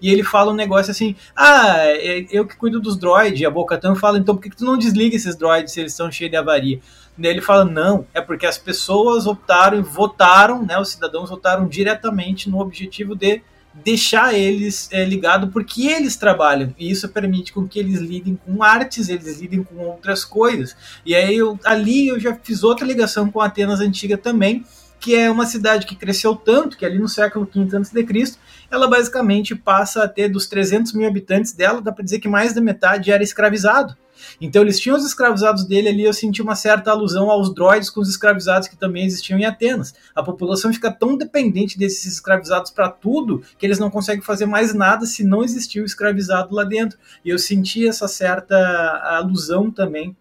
e 0.00 0.10
ele 0.10 0.22
fala 0.22 0.52
um 0.52 0.54
negócio 0.54 0.90
assim: 0.90 1.16
Ah, 1.34 1.78
é, 1.78 2.26
eu 2.30 2.46
que 2.46 2.56
cuido 2.56 2.78
dos 2.78 2.96
droids. 2.96 3.40
E 3.40 3.46
a 3.46 3.50
Bocatan 3.50 3.94
fala: 3.94 4.18
Então 4.18 4.34
por 4.34 4.42
que, 4.42 4.50
que 4.50 4.56
tu 4.56 4.64
não 4.64 4.76
desliga 4.76 5.16
esses 5.16 5.34
droids 5.34 5.72
se 5.72 5.80
eles 5.80 5.92
estão 5.92 6.12
cheios 6.12 6.30
de 6.30 6.36
avaria? 6.36 6.78
Ele 7.18 7.40
fala: 7.40 7.64
Não, 7.64 8.06
é 8.12 8.20
porque 8.20 8.44
as 8.44 8.58
pessoas 8.58 9.26
optaram 9.26 9.78
e 9.78 9.82
votaram, 9.82 10.62
né? 10.62 10.78
Os 10.78 10.90
cidadãos 10.90 11.30
votaram 11.30 11.66
diretamente 11.66 12.50
no 12.50 12.60
objetivo 12.60 13.16
de 13.16 13.42
deixar 13.82 14.34
eles 14.34 14.88
é, 14.92 15.04
ligados 15.04 15.50
porque 15.50 15.88
eles 15.88 16.16
trabalham 16.16 16.74
e 16.78 16.90
isso 16.90 17.08
permite 17.08 17.52
com 17.52 17.66
que 17.66 17.78
eles 17.78 18.00
lidem 18.00 18.36
com 18.36 18.62
artes, 18.62 19.08
eles 19.08 19.40
lidem 19.40 19.62
com 19.62 19.76
outras 19.76 20.24
coisas. 20.24 20.76
E 21.04 21.14
aí 21.14 21.36
eu, 21.36 21.58
ali 21.64 22.08
eu 22.08 22.20
já 22.20 22.34
fiz 22.34 22.62
outra 22.62 22.86
ligação 22.86 23.30
com 23.30 23.40
Atenas 23.40 23.80
antiga 23.80 24.16
também, 24.16 24.64
que 25.00 25.14
é 25.14 25.30
uma 25.30 25.44
cidade 25.44 25.86
que 25.86 25.96
cresceu 25.96 26.34
tanto 26.34 26.78
que 26.78 26.86
ali 26.86 26.98
no 26.98 27.08
século 27.08 27.48
V 27.52 27.76
a.C., 27.76 28.38
ela 28.70 28.88
basicamente 28.88 29.54
passa 29.54 30.04
a 30.04 30.08
ter 30.08 30.28
dos 30.28 30.46
300 30.46 30.92
mil 30.92 31.06
habitantes 31.06 31.52
dela, 31.52 31.82
dá 31.82 31.92
para 31.92 32.04
dizer 32.04 32.20
que 32.20 32.28
mais 32.28 32.54
da 32.54 32.60
metade 32.60 33.10
era 33.10 33.22
escravizado. 33.22 33.96
Então 34.40 34.62
eles 34.62 34.80
tinham 34.80 34.96
os 34.96 35.04
escravizados 35.04 35.64
dele 35.64 35.88
ali, 35.88 36.04
eu 36.04 36.12
senti 36.12 36.42
uma 36.42 36.54
certa 36.54 36.90
alusão 36.90 37.30
aos 37.30 37.54
droids 37.54 37.90
com 37.90 38.00
os 38.00 38.08
escravizados 38.08 38.68
que 38.68 38.76
também 38.76 39.04
existiam 39.04 39.38
em 39.38 39.44
Atenas. 39.44 39.94
A 40.14 40.22
população 40.22 40.72
fica 40.72 40.90
tão 40.90 41.16
dependente 41.16 41.78
desses 41.78 42.06
escravizados 42.06 42.70
para 42.70 42.88
tudo 42.88 43.42
que 43.58 43.66
eles 43.66 43.78
não 43.78 43.90
conseguem 43.90 44.22
fazer 44.22 44.46
mais 44.46 44.74
nada 44.74 45.06
se 45.06 45.24
não 45.24 45.42
existir 45.42 45.80
o 45.80 45.84
escravizado 45.84 46.54
lá 46.54 46.64
dentro. 46.64 46.98
E 47.24 47.30
eu 47.30 47.38
senti 47.38 47.86
essa 47.86 48.08
certa 48.08 48.56
alusão 49.04 49.70
também 49.70 50.16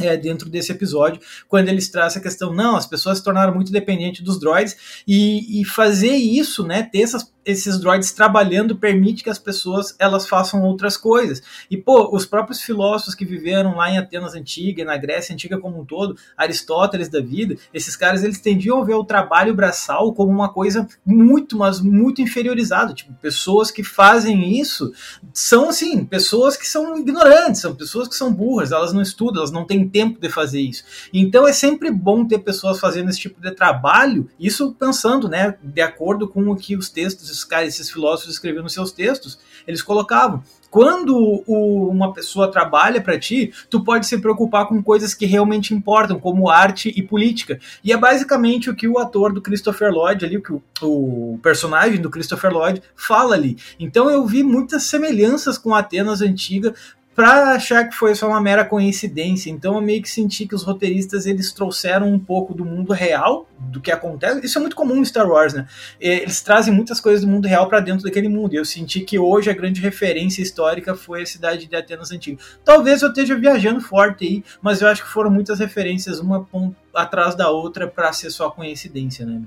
é, 0.00 0.16
dentro 0.16 0.48
desse 0.48 0.70
episódio, 0.70 1.20
quando 1.48 1.68
eles 1.68 1.88
trazem 1.88 2.20
a 2.20 2.22
questão, 2.22 2.54
não, 2.54 2.76
as 2.76 2.86
pessoas 2.86 3.18
se 3.18 3.24
tornaram 3.24 3.52
muito 3.54 3.72
dependentes 3.72 4.22
dos 4.22 4.38
droids, 4.38 5.02
e, 5.06 5.60
e 5.60 5.64
fazer 5.64 6.14
isso, 6.14 6.64
né, 6.64 6.84
ter 6.84 7.02
essas 7.02 7.24
esses 7.48 7.80
droids 7.80 8.12
trabalhando 8.12 8.76
permite 8.76 9.24
que 9.24 9.30
as 9.30 9.38
pessoas 9.38 9.96
elas 9.98 10.28
façam 10.28 10.62
outras 10.62 10.98
coisas. 10.98 11.42
E 11.70 11.78
pô, 11.78 12.14
os 12.14 12.26
próprios 12.26 12.60
filósofos 12.60 13.14
que 13.14 13.24
viveram 13.24 13.74
lá 13.74 13.90
em 13.90 13.96
Atenas 13.96 14.34
antiga, 14.34 14.84
na 14.84 14.98
Grécia 14.98 15.32
antiga 15.32 15.58
como 15.58 15.80
um 15.80 15.84
todo, 15.84 16.14
Aristóteles 16.36 17.08
da 17.08 17.22
vida, 17.22 17.56
esses 17.72 17.96
caras 17.96 18.22
eles 18.22 18.38
tendiam 18.38 18.82
a 18.82 18.84
ver 18.84 18.94
o 18.94 19.04
trabalho 19.04 19.54
braçal 19.54 20.12
como 20.12 20.30
uma 20.30 20.50
coisa 20.50 20.86
muito, 21.06 21.56
mas 21.56 21.80
muito 21.80 22.20
inferiorizada. 22.20 22.92
Tipo, 22.92 23.14
pessoas 23.14 23.70
que 23.70 23.82
fazem 23.82 24.60
isso 24.60 24.92
são 25.32 25.70
assim, 25.70 26.04
pessoas 26.04 26.54
que 26.54 26.68
são 26.68 26.98
ignorantes, 26.98 27.62
são 27.62 27.74
pessoas 27.74 28.08
que 28.08 28.14
são 28.14 28.30
burras, 28.30 28.72
elas 28.72 28.92
não 28.92 29.00
estudam, 29.00 29.38
elas 29.38 29.50
não 29.50 29.64
têm 29.64 29.88
tempo 29.88 30.20
de 30.20 30.28
fazer 30.28 30.60
isso. 30.60 30.84
Então 31.14 31.48
é 31.48 31.52
sempre 31.54 31.90
bom 31.90 32.26
ter 32.26 32.40
pessoas 32.40 32.78
fazendo 32.78 33.08
esse 33.08 33.20
tipo 33.20 33.40
de 33.40 33.52
trabalho, 33.52 34.28
isso 34.38 34.74
pensando, 34.78 35.30
né, 35.30 35.56
de 35.62 35.80
acordo 35.80 36.28
com 36.28 36.46
o 36.50 36.56
que 36.56 36.76
os 36.76 36.90
textos 36.90 37.37
esses 37.38 37.44
caras, 37.44 37.68
esses 37.68 37.90
filósofos 37.90 38.34
escreviam 38.34 38.62
nos 38.62 38.72
seus 38.72 38.92
textos, 38.92 39.38
eles 39.66 39.82
colocavam. 39.82 40.42
Quando 40.70 41.16
o, 41.46 41.88
uma 41.88 42.12
pessoa 42.12 42.50
trabalha 42.50 43.00
para 43.00 43.18
ti, 43.18 43.52
tu 43.70 43.82
pode 43.82 44.06
se 44.06 44.20
preocupar 44.20 44.66
com 44.66 44.82
coisas 44.82 45.14
que 45.14 45.24
realmente 45.24 45.72
importam, 45.72 46.18
como 46.18 46.50
arte 46.50 46.92
e 46.94 47.02
política. 47.02 47.58
E 47.82 47.90
é 47.90 47.96
basicamente 47.96 48.68
o 48.68 48.74
que 48.74 48.86
o 48.86 48.98
ator 48.98 49.32
do 49.32 49.40
Christopher 49.40 49.90
Lloyd 49.90 50.26
ali, 50.26 50.36
o 50.36 50.42
que 50.42 50.52
o, 50.52 50.62
o 50.82 51.38
personagem 51.42 52.00
do 52.00 52.10
Christopher 52.10 52.52
Lloyd 52.52 52.82
fala 52.94 53.34
ali. 53.34 53.56
Então 53.80 54.10
eu 54.10 54.26
vi 54.26 54.42
muitas 54.42 54.82
semelhanças 54.82 55.56
com 55.56 55.74
Atenas 55.74 56.20
antiga, 56.20 56.74
para 57.18 57.50
achar 57.50 57.88
que 57.88 57.96
foi 57.96 58.14
só 58.14 58.28
uma 58.28 58.40
mera 58.40 58.64
coincidência. 58.64 59.50
Então 59.50 59.74
eu 59.74 59.80
meio 59.80 60.00
que 60.00 60.08
senti 60.08 60.46
que 60.46 60.54
os 60.54 60.62
roteiristas 60.62 61.26
eles 61.26 61.50
trouxeram 61.50 62.06
um 62.06 62.16
pouco 62.16 62.54
do 62.54 62.64
mundo 62.64 62.92
real, 62.92 63.48
do 63.58 63.80
que 63.80 63.90
acontece. 63.90 64.46
Isso 64.46 64.56
é 64.56 64.60
muito 64.60 64.76
comum 64.76 64.98
em 64.98 65.04
Star 65.04 65.28
Wars, 65.28 65.52
né? 65.52 65.66
Eles 65.98 66.40
trazem 66.42 66.72
muitas 66.72 67.00
coisas 67.00 67.22
do 67.22 67.26
mundo 67.26 67.48
real 67.48 67.68
para 67.68 67.80
dentro 67.80 68.04
daquele 68.04 68.28
mundo. 68.28 68.54
E 68.54 68.56
eu 68.56 68.64
senti 68.64 69.00
que 69.00 69.18
hoje 69.18 69.50
a 69.50 69.52
grande 69.52 69.80
referência 69.80 70.42
histórica 70.42 70.94
foi 70.94 71.22
a 71.22 71.26
cidade 71.26 71.66
de 71.66 71.74
Atenas 71.74 72.12
antiga. 72.12 72.38
Talvez 72.64 73.02
eu 73.02 73.08
esteja 73.08 73.34
viajando 73.34 73.80
forte 73.80 74.24
aí, 74.24 74.44
mas 74.62 74.80
eu 74.80 74.86
acho 74.86 75.02
que 75.02 75.10
foram 75.10 75.28
muitas 75.28 75.58
referências 75.58 76.20
uma 76.20 76.46
atrás 76.94 77.34
da 77.34 77.50
outra 77.50 77.88
para 77.88 78.12
ser 78.12 78.30
só 78.30 78.48
coincidência, 78.48 79.26
né? 79.26 79.42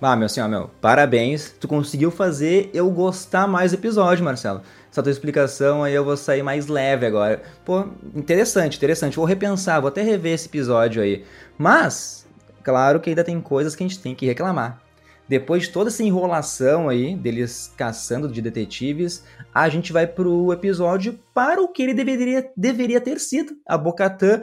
Ah, 0.00 0.14
meu 0.14 0.28
senhor, 0.28 0.48
meu, 0.48 0.70
parabéns. 0.80 1.52
Tu 1.60 1.66
conseguiu 1.66 2.10
fazer 2.10 2.70
eu 2.72 2.88
gostar 2.88 3.48
mais 3.48 3.72
do 3.72 3.74
episódio, 3.74 4.24
Marcelo 4.24 4.62
essa 4.90 5.02
tua 5.02 5.12
explicação, 5.12 5.84
aí 5.84 5.94
eu 5.94 6.04
vou 6.04 6.16
sair 6.16 6.42
mais 6.42 6.66
leve 6.66 7.06
agora. 7.06 7.42
Pô, 7.64 7.86
interessante, 8.14 8.76
interessante. 8.76 9.16
Vou 9.16 9.24
repensar, 9.24 9.80
vou 9.80 9.88
até 9.88 10.02
rever 10.02 10.34
esse 10.34 10.48
episódio 10.48 11.00
aí. 11.02 11.24
Mas, 11.56 12.26
claro 12.64 12.98
que 12.98 13.10
ainda 13.10 13.22
tem 13.22 13.40
coisas 13.40 13.76
que 13.76 13.84
a 13.84 13.86
gente 13.86 14.00
tem 14.00 14.14
que 14.14 14.26
reclamar. 14.26 14.80
Depois 15.28 15.62
de 15.62 15.70
toda 15.70 15.90
essa 15.90 16.02
enrolação 16.02 16.88
aí, 16.88 17.14
deles 17.14 17.72
caçando 17.76 18.26
de 18.26 18.42
detetives, 18.42 19.22
a 19.54 19.68
gente 19.68 19.92
vai 19.92 20.04
pro 20.04 20.52
episódio 20.52 21.16
para 21.40 21.62
o 21.62 21.68
que 21.68 21.82
ele 21.82 21.94
deveria, 21.94 22.52
deveria 22.54 23.00
ter 23.00 23.18
sido. 23.18 23.56
A 23.66 23.78
Bocatã 23.78 24.42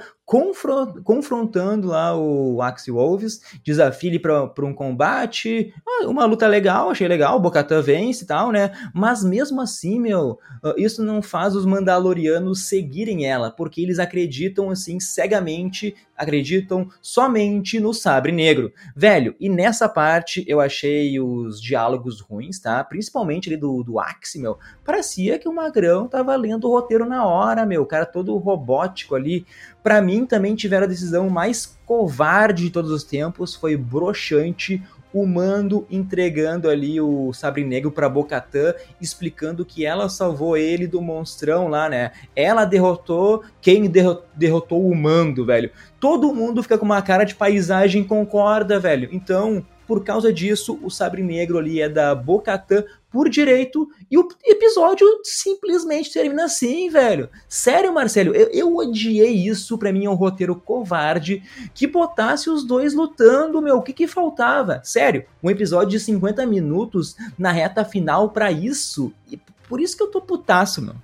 confrontando 1.05 1.87
lá 1.87 2.13
o 2.13 2.61
Axie 2.61 2.91
Wolves, 2.91 3.39
desafia 3.63 4.09
ele 4.09 4.19
para 4.19 4.65
um 4.65 4.73
combate, 4.73 5.73
ah, 5.87 6.05
uma 6.05 6.25
luta 6.25 6.45
legal, 6.45 6.89
achei 6.89 7.07
legal, 7.07 7.37
o 7.37 7.39
Bocatã 7.39 7.81
vence 7.81 8.25
e 8.25 8.27
tal, 8.27 8.51
né? 8.51 8.71
Mas 8.93 9.23
mesmo 9.23 9.61
assim, 9.61 9.97
meu, 9.97 10.37
ah, 10.61 10.73
isso 10.77 11.01
não 11.01 11.21
faz 11.21 11.55
os 11.55 11.65
Mandalorianos 11.65 12.65
seguirem 12.65 13.25
ela, 13.25 13.49
porque 13.51 13.81
eles 13.81 13.99
acreditam 13.99 14.69
assim 14.69 14.99
cegamente, 14.99 15.95
acreditam 16.13 16.89
somente 17.01 17.79
no 17.79 17.93
Sabre 17.93 18.33
Negro. 18.33 18.73
Velho, 18.93 19.33
e 19.39 19.47
nessa 19.47 19.87
parte 19.87 20.43
eu 20.45 20.59
achei 20.59 21.21
os 21.21 21.61
diálogos 21.61 22.19
ruins, 22.19 22.59
tá? 22.59 22.83
Principalmente 22.83 23.47
ali 23.47 23.55
do, 23.55 23.81
do 23.81 23.97
Axie, 23.97 24.41
meu. 24.41 24.57
Parecia 24.83 25.39
que 25.39 25.47
o 25.47 25.53
Magrão 25.53 26.05
tava 26.09 26.35
lendo 26.35 26.65
o 26.65 26.71
roteiro 26.87 27.05
na 27.05 27.25
hora, 27.25 27.65
meu, 27.65 27.81
o 27.81 27.85
cara 27.85 28.05
todo 28.05 28.37
robótico 28.37 29.13
ali. 29.13 29.45
Para 29.83 30.01
mim 30.01 30.25
também 30.25 30.55
tiveram 30.55 30.85
a 30.85 30.89
decisão 30.89 31.29
mais 31.29 31.77
covarde 31.85 32.63
de 32.63 32.69
todos 32.69 32.89
os 32.89 33.03
tempos, 33.03 33.53
foi 33.53 33.75
broxante 33.75 34.81
o 35.13 35.25
Mando 35.25 35.87
entregando 35.89 36.69
ali 36.69 36.99
o 36.99 37.33
Sabre 37.33 37.63
Negro 37.63 37.91
para 37.91 38.09
Bocatã, 38.09 38.73
explicando 39.01 39.65
que 39.65 39.85
ela 39.85 40.09
salvou 40.09 40.55
ele 40.55 40.85
do 40.85 41.01
monstrão 41.01 41.67
lá, 41.69 41.89
né? 41.89 42.11
Ela 42.35 42.65
derrotou 42.65 43.43
quem 43.61 43.89
derrotou 44.35 44.87
o 44.87 44.95
Mando, 44.95 45.45
velho. 45.45 45.71
Todo 45.99 46.33
mundo 46.33 46.61
fica 46.61 46.77
com 46.77 46.85
uma 46.85 47.01
cara 47.01 47.23
de 47.23 47.35
paisagem 47.35 48.03
concorda, 48.03 48.79
velho. 48.79 49.09
Então, 49.11 49.65
por 49.87 50.03
causa 50.03 50.31
disso, 50.31 50.77
o 50.83 50.91
Sabre 50.91 51.23
Negro 51.23 51.57
ali 51.57 51.81
é 51.81 51.87
da 51.87 52.13
Bocatã 52.13 52.83
por 53.09 53.29
direito 53.29 53.89
e 54.11 54.17
o 54.17 54.27
episódio 54.43 55.07
simplesmente 55.23 56.11
termina 56.11 56.45
assim, 56.45 56.89
velho. 56.89 57.29
Sério, 57.47 57.93
Marcelo, 57.93 58.35
eu, 58.35 58.49
eu 58.51 58.75
odiei 58.75 59.47
isso. 59.47 59.77
Pra 59.77 59.91
mim 59.91 60.05
é 60.05 60.09
um 60.09 60.15
roteiro 60.15 60.55
covarde 60.55 61.41
que 61.73 61.87
botasse 61.87 62.49
os 62.49 62.63
dois 62.63 62.93
lutando, 62.93 63.61
meu. 63.61 63.77
O 63.77 63.81
que 63.81 63.93
que 63.93 64.07
faltava? 64.07 64.81
Sério, 64.83 65.25
um 65.41 65.49
episódio 65.49 65.91
de 65.91 65.99
50 65.99 66.45
minutos 66.45 67.15
na 67.37 67.51
reta 67.51 67.85
final 67.85 68.29
para 68.29 68.51
isso. 68.51 69.13
E 69.31 69.39
por 69.67 69.79
isso 69.79 69.95
que 69.95 70.03
eu 70.03 70.11
tô 70.11 70.21
putaço, 70.21 70.81
meu. 70.81 70.95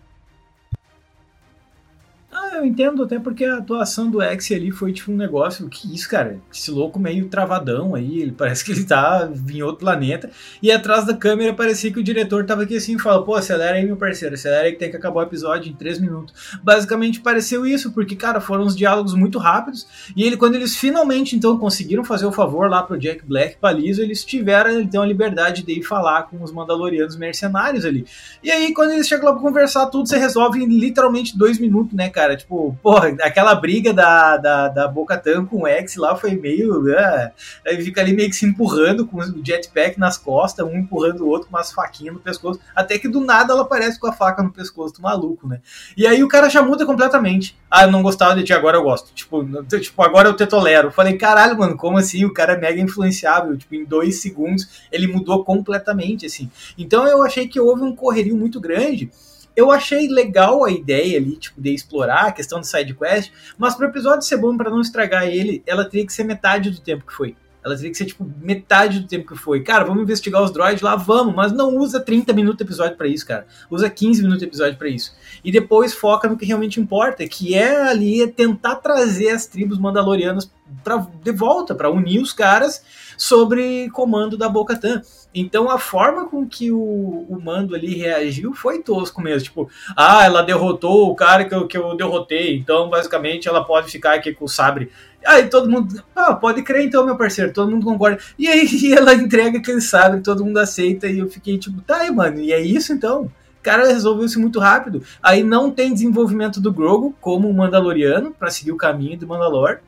Eu 2.56 2.66
entendo, 2.66 3.04
até 3.04 3.18
porque 3.18 3.46
a 3.46 3.58
atuação 3.58 4.10
do 4.10 4.22
X 4.22 4.52
ali 4.52 4.70
foi 4.70 4.94
tipo 4.94 5.12
um 5.12 5.16
negócio 5.16 5.68
que 5.68 5.94
isso, 5.94 6.08
cara, 6.08 6.40
esse 6.54 6.70
louco 6.70 7.00
meio 7.00 7.28
travadão 7.28 7.96
aí, 7.96 8.22
ele 8.22 8.32
parece 8.38 8.64
que 8.64 8.72
ele 8.72 8.84
tá 8.84 9.30
em 9.50 9.62
outro 9.64 9.80
planeta, 9.80 10.30
e 10.62 10.72
atrás 10.72 11.06
da 11.06 11.16
câmera 11.16 11.54
parecia 11.54 11.92
que 11.92 12.00
o 12.00 12.04
diretor 12.04 12.46
tava 12.46 12.64
aqui 12.64 12.78
assim, 12.78 12.98
fala, 13.00 13.24
pô, 13.24 13.36
acelera 13.36 13.78
aí, 13.78 13.86
meu 13.86 13.98
parceiro, 13.98 14.36
acelera 14.36 14.68
aí 14.68 14.74
que 14.74 14.80
tem 14.80 14.92
que 14.92 14.98
acabar 14.98 15.22
o 15.22 15.24
episódio 15.24 15.72
em 15.72 15.76
três 15.76 16.00
minutos. 16.00 16.34
Basicamente 16.64 17.22
pareceu 17.22 17.66
isso, 17.66 17.92
porque, 17.92 18.16
cara, 18.16 18.40
foram 18.40 18.66
uns 18.66 18.76
diálogos 18.76 19.14
muito 19.14 19.40
rápidos, 19.40 19.88
e 20.16 20.24
ele, 20.24 20.38
quando 20.38 20.56
eles 20.56 20.76
finalmente, 20.76 21.36
então, 21.36 21.58
conseguiram 21.58 22.04
fazer 22.04 22.26
o 22.26 22.32
favor 22.32 22.70
lá 22.70 22.84
pro 22.84 22.98
Jack 22.98 23.26
Black, 23.26 23.58
Palizo, 23.58 24.02
eles 24.02 24.24
tiveram, 24.24 24.80
então, 24.80 25.02
a 25.02 25.06
liberdade 25.06 25.64
de 25.64 25.80
ir 25.80 25.84
falar 25.84 26.24
com 26.24 26.42
os 26.44 26.52
Mandalorianos 26.52 27.16
mercenários 27.16 27.84
ali. 27.84 28.06
E 28.44 28.52
aí, 28.52 28.74
quando 28.74 28.92
eles 28.92 29.08
chegam 29.08 29.26
lá 29.26 29.34
pra 29.34 29.42
conversar, 29.42 29.88
tudo 29.88 30.08
se 30.08 30.18
resolve 30.18 30.64
em 30.64 30.68
literalmente 30.68 31.38
dois 31.38 31.58
minutos, 31.58 31.94
né, 31.94 32.10
cara? 32.10 32.43
Tipo, 32.44 32.78
porra, 32.84 33.16
aquela 33.22 33.56
briga 33.56 33.94
da, 33.94 34.36
da, 34.36 34.68
da 34.68 34.88
Boca 34.88 35.18
Tan 35.18 35.46
com 35.46 35.64
o 35.64 35.68
X 35.68 35.96
lá 35.96 36.14
foi 36.14 36.36
meio. 36.36 36.90
É, 36.94 37.32
aí 37.66 37.82
fica 37.82 38.02
ali 38.02 38.14
meio 38.14 38.30
que 38.30 38.36
se 38.36 38.46
empurrando 38.46 39.08
com 39.08 39.18
o 39.18 39.46
jetpack 39.46 39.98
nas 39.98 40.18
costas, 40.18 40.66
um 40.66 40.76
empurrando 40.76 41.22
o 41.22 41.30
outro 41.30 41.48
com 41.48 41.56
umas 41.56 41.72
faquinhas 41.72 42.14
no 42.14 42.20
pescoço. 42.20 42.60
Até 42.76 43.00
que 43.00 43.08
do 43.08 43.22
nada 43.22 43.54
ela 43.54 43.62
aparece 43.62 43.98
com 43.98 44.08
a 44.08 44.12
faca 44.12 44.44
no 44.44 44.52
pescoço, 44.52 45.02
maluco, 45.02 45.48
né? 45.48 45.62
E 45.96 46.06
aí 46.06 46.22
o 46.22 46.28
cara 46.28 46.50
já 46.50 46.62
muda 46.62 46.86
completamente. 46.86 47.58
Ah, 47.72 47.84
eu 47.84 47.92
não 47.92 48.04
gostava 48.04 48.36
de 48.36 48.44
ti, 48.44 48.52
agora 48.52 48.76
eu 48.76 48.84
gosto. 48.84 49.14
Tipo, 49.14 49.46
tipo, 49.80 50.04
agora 50.04 50.28
eu 50.28 50.36
te 50.36 50.46
tolero. 50.46 50.92
Falei, 50.92 51.18
caralho, 51.18 51.58
mano, 51.58 51.78
como 51.78 51.98
assim? 51.98 52.26
O 52.26 52.34
cara 52.34 52.54
é 52.54 52.60
mega 52.60 52.82
influenciável. 52.82 53.58
Tipo, 53.58 53.74
em 53.76 53.86
dois 53.86 54.22
segundos 54.22 54.84
ele 54.92 55.08
mudou 55.08 55.46
completamente, 55.46 56.26
assim. 56.26 56.52
Então 56.78 57.08
eu 57.08 57.24
achei 57.24 57.48
que 57.48 57.60
houve 57.60 57.84
um 57.84 57.96
correrio 57.96 58.36
muito 58.36 58.60
grande 58.60 59.10
eu 59.56 59.72
achei 59.72 60.08
legal 60.08 60.64
a 60.64 60.72
ideia 60.72 61.18
ali, 61.18 61.36
tipo, 61.36 61.62
de 61.62 61.74
explorar 61.74 62.28
a 62.28 62.32
questão 62.32 62.60
do 62.60 62.66
side 62.66 62.94
quest, 62.94 63.32
mas 63.58 63.76
para 63.76 63.88
o 63.88 63.90
episódio 63.90 64.22
ser 64.24 64.38
bom, 64.38 64.58
para 64.58 64.70
não 64.70 64.82
estragar 64.82 65.28
ele, 65.28 65.64
ela 65.66 65.86
teria 65.86 66.06
que 66.06 66.14
ser 66.14 66.24
metade 66.24 66.70
do 66.72 66.80
tempo 66.80 67.06
que 67.06 67.14
foi. 67.14 67.36
Ela 67.64 67.76
teria 67.76 67.92
que 67.92 67.98
ser, 67.98 68.06
tipo, 68.06 68.30
metade 68.42 69.00
do 69.00 69.08
tempo 69.08 69.26
que 69.26 69.38
foi. 69.38 69.62
Cara, 69.64 69.86
vamos 69.86 70.04
investigar 70.04 70.44
os 70.44 70.52
droids 70.52 70.82
lá, 70.82 70.98
vamos, 70.98 71.34
mas 71.34 71.54
não 71.54 71.78
usa 71.78 72.00
30 72.00 72.34
minutos 72.34 72.58
de 72.58 72.64
episódio 72.64 72.98
para 72.98 73.08
isso, 73.08 73.26
cara. 73.26 73.48
Usa 73.72 73.90
15 73.90 74.22
minutos 74.22 74.40
de 74.40 74.48
episódio 74.48 74.78
para 74.78 74.90
isso. 74.90 75.16
E 75.44 75.52
depois 75.52 75.94
foca 75.94 76.28
no 76.28 76.36
que 76.36 76.46
realmente 76.46 76.82
importa, 76.82 77.26
que 77.26 77.56
é 77.56 77.84
ali 77.84 78.22
é 78.22 78.28
tentar 78.28 78.76
trazer 78.76 79.30
as 79.30 79.46
tribos 79.46 79.80
mandalorianas 79.80 80.52
pra, 80.84 81.08
de 81.24 81.32
volta, 81.32 81.74
para 81.74 81.90
unir 81.90 82.20
os 82.20 82.34
caras 82.34 82.84
sobre 83.18 83.90
comando 83.92 84.38
da 84.38 84.50
Bo-Katan. 84.50 85.02
Então 85.34 85.70
a 85.70 85.80
forma 85.80 86.28
com 86.28 86.48
que 86.48 86.72
o, 86.72 87.26
o, 87.28 87.40
mando 87.44 87.76
ali 87.76 87.96
reagiu 87.96 88.54
foi 88.54 88.80
tosco 88.80 89.22
mesmo. 89.22 89.46
Tipo, 89.46 89.70
ah, 89.96 90.24
ela 90.24 90.44
derrotou 90.44 91.10
o 91.10 91.16
cara 91.16 91.46
que 91.46 91.56
eu, 91.56 91.68
que 91.68 91.78
eu 91.78 91.96
derrotei, 91.96 92.56
então 92.58 92.90
basicamente 92.90 93.48
ela 93.48 93.64
pode 93.64 93.92
ficar 93.92 94.14
aqui 94.14 94.34
com 94.34 94.46
o 94.46 94.50
sabre. 94.50 94.92
Aí 95.26 95.48
todo 95.48 95.70
mundo, 95.70 96.04
ah, 96.16 96.36
pode 96.36 96.62
crer 96.62 96.86
então, 96.86 97.06
meu 97.06 97.18
parceiro, 97.18 97.54
todo 97.54 97.72
mundo 97.72 97.86
concorda. 97.86 98.20
E 98.38 98.48
aí 98.48 98.68
ela 98.94 99.14
entrega 99.14 99.58
aquele 99.58 99.82
sabre, 99.82 100.22
todo 100.22 100.46
mundo 100.46 100.58
aceita, 100.58 101.08
e 101.08 101.20
eu 101.20 101.30
fiquei 101.30 101.58
tipo, 101.58 101.82
tá 101.82 101.98
aí, 101.98 102.12
mano, 102.12 102.40
e 102.40 102.52
é 102.52 102.62
isso 102.62 102.94
então? 102.94 103.32
cara 103.64 103.88
resolveu-se 103.88 104.38
muito 104.38 104.60
rápido. 104.60 105.02
Aí 105.22 105.42
não 105.42 105.72
tem 105.72 105.94
desenvolvimento 105.94 106.60
do 106.60 106.72
Grogu 106.72 107.16
como 107.20 107.50
o 107.50 107.54
Mandaloriano 107.54 108.32
para 108.32 108.52
seguir 108.52 108.74
o 108.74 108.78
caminho 108.78 109.18
do 109.18 109.26
Mandalor. 109.26 109.80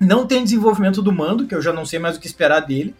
Não 0.00 0.26
tem 0.26 0.44
desenvolvimento 0.44 1.02
do 1.02 1.12
Mando, 1.12 1.46
que 1.46 1.54
eu 1.54 1.62
já 1.62 1.72
não 1.72 1.84
sei 1.84 1.98
mais 1.98 2.16
o 2.16 2.20
que 2.20 2.26
esperar 2.26 2.60
dele 2.60 2.94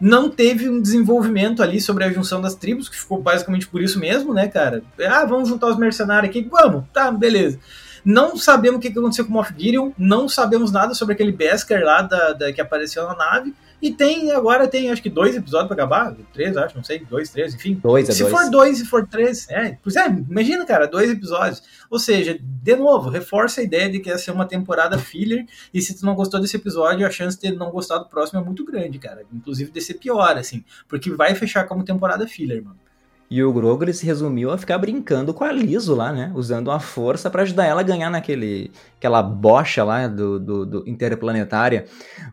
não 0.00 0.30
teve 0.30 0.68
um 0.68 0.80
desenvolvimento 0.80 1.62
ali 1.62 1.78
sobre 1.78 2.04
a 2.04 2.10
junção 2.10 2.40
das 2.40 2.54
tribos, 2.54 2.88
que 2.88 2.96
ficou 2.96 3.20
basicamente 3.20 3.66
por 3.68 3.82
isso 3.82 3.98
mesmo, 4.00 4.32
né, 4.32 4.48
cara? 4.48 4.82
Ah, 5.06 5.26
vamos 5.26 5.48
juntar 5.50 5.66
os 5.66 5.76
mercenários 5.76 6.30
aqui, 6.30 6.48
vamos, 6.50 6.84
tá, 6.92 7.10
beleza. 7.12 7.58
Não 8.02 8.34
sabemos 8.34 8.78
o 8.78 8.80
que 8.80 8.88
aconteceu 8.88 9.26
com 9.26 9.30
o 9.30 9.34
Moff 9.34 9.52
Gideon, 9.56 9.92
não 9.98 10.26
sabemos 10.26 10.72
nada 10.72 10.94
sobre 10.94 11.12
aquele 11.12 11.32
Beskar 11.32 11.82
lá 11.82 12.00
da, 12.00 12.32
da, 12.32 12.50
que 12.50 12.62
apareceu 12.62 13.06
na 13.06 13.14
nave. 13.14 13.54
E 13.80 13.90
tem, 13.92 14.30
agora 14.32 14.68
tem 14.68 14.90
acho 14.90 15.02
que 15.02 15.08
dois 15.08 15.34
episódios 15.34 15.68
pra 15.68 15.74
acabar. 15.74 16.14
Três, 16.32 16.56
acho, 16.56 16.76
não 16.76 16.84
sei, 16.84 16.98
dois, 17.00 17.30
três, 17.30 17.54
enfim. 17.54 17.80
Dois, 17.82 18.08
é 18.08 18.12
Se 18.12 18.22
dois. 18.22 18.32
for 18.32 18.50
dois 18.50 18.80
e 18.80 18.84
for 18.84 19.06
três, 19.06 19.48
é. 19.48 19.78
Pois 19.82 19.96
é, 19.96 20.06
imagina, 20.06 20.66
cara, 20.66 20.86
dois 20.86 21.10
episódios. 21.10 21.62
Ou 21.88 21.98
seja, 21.98 22.38
de 22.40 22.76
novo, 22.76 23.08
reforça 23.08 23.60
a 23.60 23.64
ideia 23.64 23.90
de 23.90 24.00
que 24.00 24.08
ia 24.08 24.18
ser 24.18 24.32
uma 24.32 24.46
temporada 24.46 24.98
filler. 24.98 25.46
E 25.72 25.80
se 25.80 25.98
tu 25.98 26.04
não 26.04 26.14
gostou 26.14 26.40
desse 26.40 26.56
episódio, 26.56 27.06
a 27.06 27.10
chance 27.10 27.40
de 27.40 27.50
não 27.52 27.70
gostar 27.70 27.98
do 27.98 28.08
próximo 28.08 28.40
é 28.40 28.44
muito 28.44 28.64
grande, 28.64 28.98
cara. 28.98 29.24
Inclusive 29.32 29.70
de 29.70 29.80
ser 29.80 29.94
pior, 29.94 30.36
assim. 30.36 30.64
Porque 30.86 31.10
vai 31.10 31.34
fechar 31.34 31.64
como 31.64 31.84
temporada 31.84 32.26
filler, 32.26 32.62
mano. 32.62 32.78
E 33.30 33.44
o 33.44 33.52
Grogu 33.52 33.84
ele 33.84 33.92
se 33.92 34.04
resumiu 34.04 34.50
a 34.50 34.58
ficar 34.58 34.76
brincando 34.78 35.32
com 35.32 35.44
a 35.44 35.52
Liso 35.52 35.94
lá, 35.94 36.12
né? 36.12 36.32
Usando 36.34 36.68
a 36.70 36.80
força 36.80 37.30
para 37.30 37.42
ajudar 37.42 37.64
ela 37.64 37.80
a 37.80 37.84
ganhar 37.84 38.10
naquele 38.10 38.72
aquela 39.00 39.22
bocha 39.22 39.82
lá 39.82 40.06
do, 40.06 40.38
do, 40.38 40.66
do 40.66 40.84
interplanetária. 40.86 41.86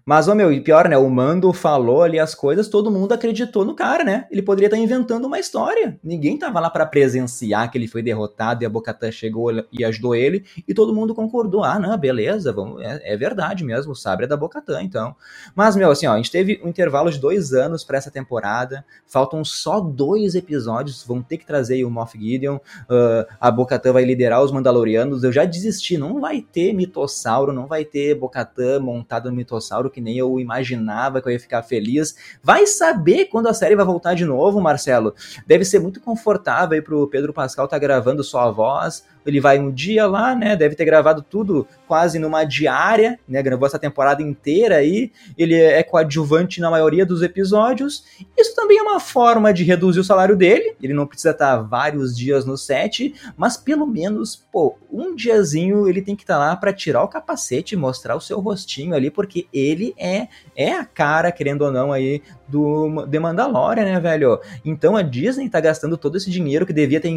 Mas, 0.05 0.27
ô 0.27 0.35
meu, 0.35 0.51
e 0.51 0.59
pior, 0.59 0.89
né? 0.89 0.97
O 0.97 1.09
Mando 1.09 1.53
falou 1.53 2.03
ali 2.03 2.19
as 2.19 2.35
coisas, 2.35 2.67
todo 2.67 2.91
mundo 2.91 3.13
acreditou 3.13 3.63
no 3.63 3.73
cara, 3.73 4.03
né? 4.03 4.27
Ele 4.29 4.41
poderia 4.41 4.67
estar 4.67 4.77
inventando 4.77 5.25
uma 5.25 5.39
história. 5.39 5.97
Ninguém 6.03 6.37
tava 6.37 6.59
lá 6.59 6.69
para 6.69 6.85
presenciar 6.85 7.71
que 7.71 7.77
ele 7.77 7.87
foi 7.87 8.01
derrotado 8.01 8.63
e 8.63 8.65
a 8.65 8.69
Bocatã 8.69 9.09
chegou 9.09 9.49
e 9.71 9.85
ajudou 9.85 10.13
ele, 10.13 10.43
e 10.67 10.73
todo 10.73 10.93
mundo 10.93 11.15
concordou. 11.15 11.63
Ah, 11.63 11.79
não, 11.79 11.97
beleza, 11.97 12.51
vamos, 12.51 12.81
é, 12.81 13.13
é 13.13 13.15
verdade 13.15 13.63
mesmo, 13.63 13.93
o 13.93 13.95
sabre 13.95 14.25
é 14.25 14.27
da 14.27 14.35
Bocatã, 14.35 14.81
então. 14.81 15.15
Mas, 15.55 15.75
meu, 15.75 15.89
assim, 15.89 16.07
ó, 16.07 16.13
a 16.13 16.17
gente 16.17 16.31
teve 16.31 16.59
um 16.63 16.67
intervalo 16.67 17.09
de 17.09 17.19
dois 17.19 17.53
anos 17.53 17.83
para 17.83 17.97
essa 17.97 18.11
temporada, 18.11 18.83
faltam 19.05 19.43
só 19.45 19.79
dois 19.79 20.35
episódios, 20.35 20.86
vão 21.03 21.21
ter 21.21 21.37
que 21.37 21.45
trazer 21.45 21.83
o 21.83 21.89
Moff 21.89 22.17
Gideon, 22.17 22.55
uh, 22.55 23.25
a 23.39 23.51
Bocatã 23.51 23.91
vai 23.93 24.03
liderar 24.03 24.43
os 24.43 24.51
Mandalorianos, 24.51 25.23
eu 25.23 25.31
já 25.31 25.45
desisti, 25.45 25.97
não 25.97 26.19
vai 26.19 26.41
ter 26.41 26.73
mitossauro, 26.73 27.53
não 27.53 27.67
vai 27.67 27.85
ter 27.85 28.15
Bocatã 28.15 28.79
montado 28.79 29.29
no 29.29 29.35
mitossauro, 29.35 29.89
que 29.89 30.01
nem 30.01 30.17
eu 30.17 30.39
imaginava 30.39 31.21
que 31.21 31.27
eu 31.27 31.31
ia 31.31 31.39
ficar 31.39 31.63
feliz. 31.63 32.15
Vai 32.41 32.65
saber 32.65 33.25
quando 33.25 33.47
a 33.47 33.53
série 33.53 33.75
vai 33.75 33.85
voltar 33.85 34.13
de 34.13 34.25
novo, 34.25 34.61
Marcelo. 34.61 35.13
Deve 35.45 35.65
ser 35.65 35.79
muito 35.79 35.99
confortável 35.99 36.75
aí 36.75 36.81
pro 36.81 37.07
Pedro 37.07 37.33
Pascal 37.33 37.67
tá 37.67 37.77
gravando 37.77 38.23
só 38.23 38.41
a 38.41 38.51
voz, 38.51 39.03
ele 39.27 39.41
vai 39.41 39.59
um 39.59 39.69
dia 39.69 40.07
lá, 40.07 40.33
né? 40.33 40.55
Deve 40.55 40.73
ter 40.73 40.85
gravado 40.85 41.21
tudo 41.21 41.67
quase 41.85 42.17
numa 42.17 42.45
diária, 42.45 43.19
né? 43.27 43.43
Gravou 43.43 43.67
essa 43.67 43.77
temporada 43.77 44.23
inteira 44.23 44.77
aí. 44.77 45.11
Ele 45.37 45.53
é 45.53 45.83
coadjuvante 45.83 46.61
na 46.61 46.71
maioria 46.71 47.05
dos 47.05 47.21
episódios. 47.21 48.05
Isso 48.37 48.55
também 48.55 48.77
é 48.77 48.81
uma 48.81 49.01
forma 49.01 49.53
de 49.53 49.65
reduzir 49.65 49.99
o 49.99 50.03
salário 50.03 50.37
dele. 50.37 50.76
Ele 50.81 50.93
não 50.93 51.07
precisa 51.07 51.31
estar 51.31 51.57
vários 51.57 52.15
dias 52.15 52.45
no 52.45 52.57
set, 52.57 53.13
mas 53.35 53.57
pelo 53.57 53.85
menos, 53.85 54.35
pô, 54.35 54.77
um 54.91 55.15
diazinho 55.15 55.87
ele 55.87 56.01
tem 56.01 56.15
que 56.15 56.23
estar 56.23 56.37
lá 56.37 56.55
para 56.55 56.73
tirar 56.73 57.03
o 57.03 57.07
capacete 57.07 57.75
mostrar 57.75 58.15
o 58.15 58.21
seu 58.21 58.39
rostinho 58.39 58.93
ali, 58.93 59.09
porque 59.09 59.47
ele 59.51 59.93
é 59.97 60.27
é 60.55 60.73
a 60.73 60.85
cara, 60.85 61.31
querendo 61.31 61.63
ou 61.63 61.71
não, 61.71 61.91
aí 61.91 62.21
do 62.47 63.05
The 63.07 63.19
Mandalorian, 63.19 63.83
né, 63.83 63.99
velho? 63.99 64.39
Então 64.63 64.95
a 64.95 65.01
Disney 65.01 65.49
tá 65.49 65.59
gastando 65.59 65.97
todo 65.97 66.17
esse 66.17 66.31
dinheiro 66.31 66.65
que 66.65 66.73
devia 66.73 66.99
ter 66.99 67.07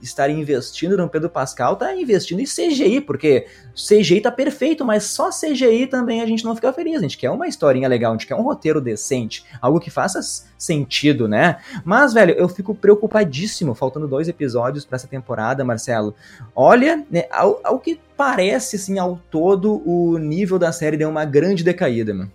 estar 0.00 0.30
investindo 0.30 0.96
no 0.96 1.08
Pedro 1.08 1.28
Pascal, 1.28 1.76
tá 1.76 1.94
investindo 1.94 2.40
em 2.40 2.44
CGI, 2.44 3.00
porque 3.00 3.46
CGI 3.74 4.20
tá 4.20 4.30
perfeito, 4.30 4.84
mas 4.84 5.04
só 5.04 5.30
CGI 5.30 5.86
também 5.86 6.20
a 6.20 6.26
gente 6.26 6.44
não 6.44 6.54
fica 6.54 6.72
feliz. 6.72 6.96
A 6.96 7.02
gente 7.02 7.18
quer 7.18 7.30
uma 7.30 7.46
historinha 7.46 7.88
legal, 7.88 8.12
a 8.12 8.14
gente 8.14 8.26
quer 8.26 8.34
um 8.34 8.42
roteiro 8.42 8.80
decente, 8.80 9.44
algo 9.60 9.80
que 9.80 9.90
faça 9.90 10.20
sentido, 10.58 11.26
né? 11.26 11.58
Mas, 11.84 12.12
velho, 12.12 12.32
eu 12.34 12.48
fico 12.48 12.74
preocupadíssimo, 12.74 13.74
faltando 13.74 14.06
dois 14.06 14.28
episódios 14.28 14.84
para 14.84 14.96
essa 14.96 15.08
temporada, 15.08 15.64
Marcelo. 15.64 16.14
Olha, 16.54 17.04
né, 17.10 17.24
ao, 17.30 17.60
ao 17.64 17.78
que 17.78 17.98
parece, 18.16 18.76
assim, 18.76 18.98
ao 18.98 19.18
todo, 19.30 19.82
o 19.86 20.18
nível 20.18 20.58
da 20.58 20.72
série 20.72 20.96
deu 20.96 21.08
uma 21.08 21.24
grande 21.24 21.64
decaída, 21.64 22.12
mano. 22.12 22.30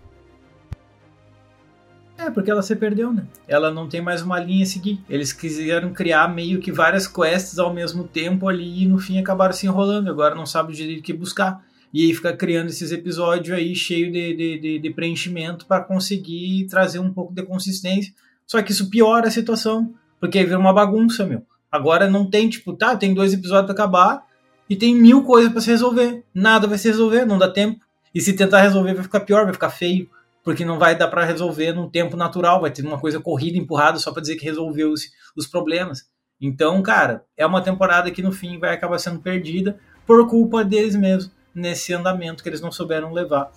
É, 2.25 2.31
porque 2.31 2.49
ela 2.49 2.63
se 2.63 2.75
perdeu, 2.75 3.13
né? 3.13 3.23
Ela 3.47 3.69
não 3.69 3.87
tem 3.87 4.01
mais 4.01 4.23
uma 4.23 4.39
linha 4.39 4.63
a 4.63 4.65
seguir. 4.65 4.99
Eles 5.07 5.31
quiseram 5.31 5.93
criar 5.93 6.27
meio 6.27 6.59
que 6.59 6.71
várias 6.71 7.07
quests 7.07 7.59
ao 7.59 7.71
mesmo 7.71 8.03
tempo 8.03 8.47
ali 8.47 8.81
e 8.81 8.87
no 8.87 8.97
fim 8.97 9.19
acabaram 9.19 9.53
se 9.53 9.67
enrolando. 9.67 10.09
Agora 10.09 10.33
não 10.33 10.45
sabe 10.45 10.73
direito 10.73 11.01
o 11.01 11.03
que 11.03 11.13
buscar. 11.13 11.63
E 11.93 12.03
aí 12.03 12.13
fica 12.15 12.35
criando 12.35 12.69
esses 12.69 12.91
episódios 12.91 13.55
aí 13.55 13.75
cheio 13.75 14.11
de, 14.11 14.33
de, 14.33 14.59
de, 14.59 14.79
de 14.79 14.89
preenchimento 14.89 15.67
para 15.67 15.83
conseguir 15.83 16.65
trazer 16.65 16.97
um 16.97 17.13
pouco 17.13 17.31
de 17.31 17.43
consistência. 17.43 18.11
Só 18.47 18.59
que 18.61 18.71
isso 18.71 18.89
piora 18.89 19.27
a 19.27 19.31
situação, 19.31 19.93
porque 20.19 20.39
aí 20.39 20.45
vira 20.45 20.57
uma 20.57 20.73
bagunça, 20.73 21.25
meu. 21.25 21.43
Agora 21.71 22.09
não 22.09 22.27
tem, 22.27 22.49
tipo, 22.49 22.73
tá, 22.73 22.95
tem 22.95 23.13
dois 23.13 23.33
episódios 23.33 23.71
para 23.71 23.83
acabar 23.83 24.25
e 24.67 24.75
tem 24.75 24.95
mil 24.95 25.21
coisas 25.21 25.51
para 25.51 25.61
se 25.61 25.69
resolver. 25.69 26.23
Nada 26.33 26.65
vai 26.65 26.79
se 26.79 26.87
resolver, 26.87 27.23
não 27.23 27.37
dá 27.37 27.49
tempo. 27.49 27.79
E 28.13 28.19
se 28.19 28.33
tentar 28.33 28.61
resolver 28.61 28.95
vai 28.95 29.03
ficar 29.03 29.19
pior, 29.19 29.43
vai 29.43 29.53
ficar 29.53 29.69
feio 29.69 30.09
porque 30.45 30.63
não 30.63 30.77
vai 30.77 30.95
dar 30.95 31.07
para 31.07 31.25
resolver 31.25 31.73
num 31.73 31.89
tempo 31.89 32.15
natural, 32.15 32.61
vai 32.61 32.69
ter 32.69 32.85
uma 32.85 32.99
coisa 32.99 33.19
corrida, 33.19 33.57
empurrada, 33.57 33.97
só 33.97 34.11
para 34.11 34.21
dizer 34.21 34.35
que 34.35 34.45
resolveu 34.45 34.91
os, 34.91 35.09
os 35.35 35.47
problemas. 35.47 36.07
Então, 36.39 36.83
cara, 36.83 37.25
é 37.35 37.43
uma 37.43 37.63
temporada 37.63 38.11
que 38.11 38.21
no 38.21 38.31
fim 38.31 38.59
vai 38.59 38.71
acabar 38.71 38.99
sendo 38.99 39.19
perdida 39.19 39.79
por 40.05 40.27
culpa 40.29 40.63
deles 40.63 40.95
mesmos, 40.95 41.31
nesse 41.53 41.91
andamento 41.93 42.43
que 42.43 42.49
eles 42.49 42.61
não 42.61 42.71
souberam 42.71 43.11
levar. 43.11 43.51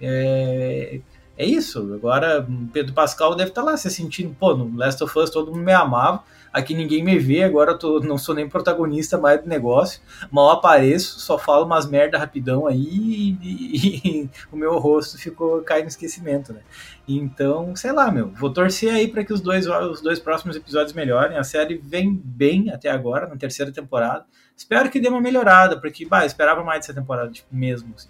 É, 0.00 1.00
é 1.36 1.44
isso. 1.44 1.92
Agora, 1.92 2.46
Pedro 2.72 2.94
Pascal 2.94 3.34
deve 3.34 3.50
estar 3.50 3.60
tá 3.62 3.72
lá 3.72 3.76
se 3.76 3.90
sentindo, 3.90 4.34
pô, 4.34 4.56
no 4.56 4.74
Last 4.78 5.04
of 5.04 5.18
Us 5.18 5.28
todo 5.28 5.52
mundo 5.52 5.62
me 5.62 5.72
amava, 5.74 6.22
aqui 6.52 6.74
ninguém 6.74 7.02
me 7.02 7.18
vê, 7.18 7.42
agora 7.42 7.72
eu 7.72 7.78
tô, 7.78 8.00
não 8.00 8.18
sou 8.18 8.34
nem 8.34 8.48
protagonista 8.48 9.18
mais 9.18 9.40
do 9.42 9.48
negócio, 9.48 10.00
mal 10.30 10.50
apareço, 10.50 11.20
só 11.20 11.38
falo 11.38 11.64
umas 11.64 11.88
merda 11.88 12.18
rapidão 12.18 12.66
aí 12.66 12.78
e, 12.78 13.38
e, 13.42 14.08
e 14.22 14.30
o 14.50 14.56
meu 14.56 14.78
rosto 14.78 15.18
ficou 15.18 15.62
cai 15.62 15.82
no 15.82 15.88
esquecimento, 15.88 16.52
né? 16.52 16.60
Então, 17.06 17.74
sei 17.74 17.92
lá, 17.92 18.10
meu, 18.10 18.30
vou 18.30 18.52
torcer 18.52 18.92
aí 18.92 19.08
para 19.08 19.24
que 19.24 19.32
os 19.32 19.40
dois, 19.40 19.66
os 19.66 20.00
dois 20.00 20.20
próximos 20.20 20.54
episódios 20.54 20.92
melhorem. 20.92 21.36
A 21.36 21.42
série 21.42 21.76
vem 21.76 22.14
bem 22.14 22.70
até 22.70 22.88
agora, 22.88 23.26
na 23.26 23.36
terceira 23.36 23.72
temporada. 23.72 24.24
Espero 24.56 24.88
que 24.90 25.00
dê 25.00 25.08
uma 25.08 25.20
melhorada, 25.20 25.80
porque, 25.80 26.06
bah, 26.06 26.24
esperava 26.24 26.62
mais 26.62 26.80
dessa 26.80 26.94
temporada, 26.94 27.30
tipo, 27.32 27.48
mesmo, 27.50 27.94
assim. 27.96 28.08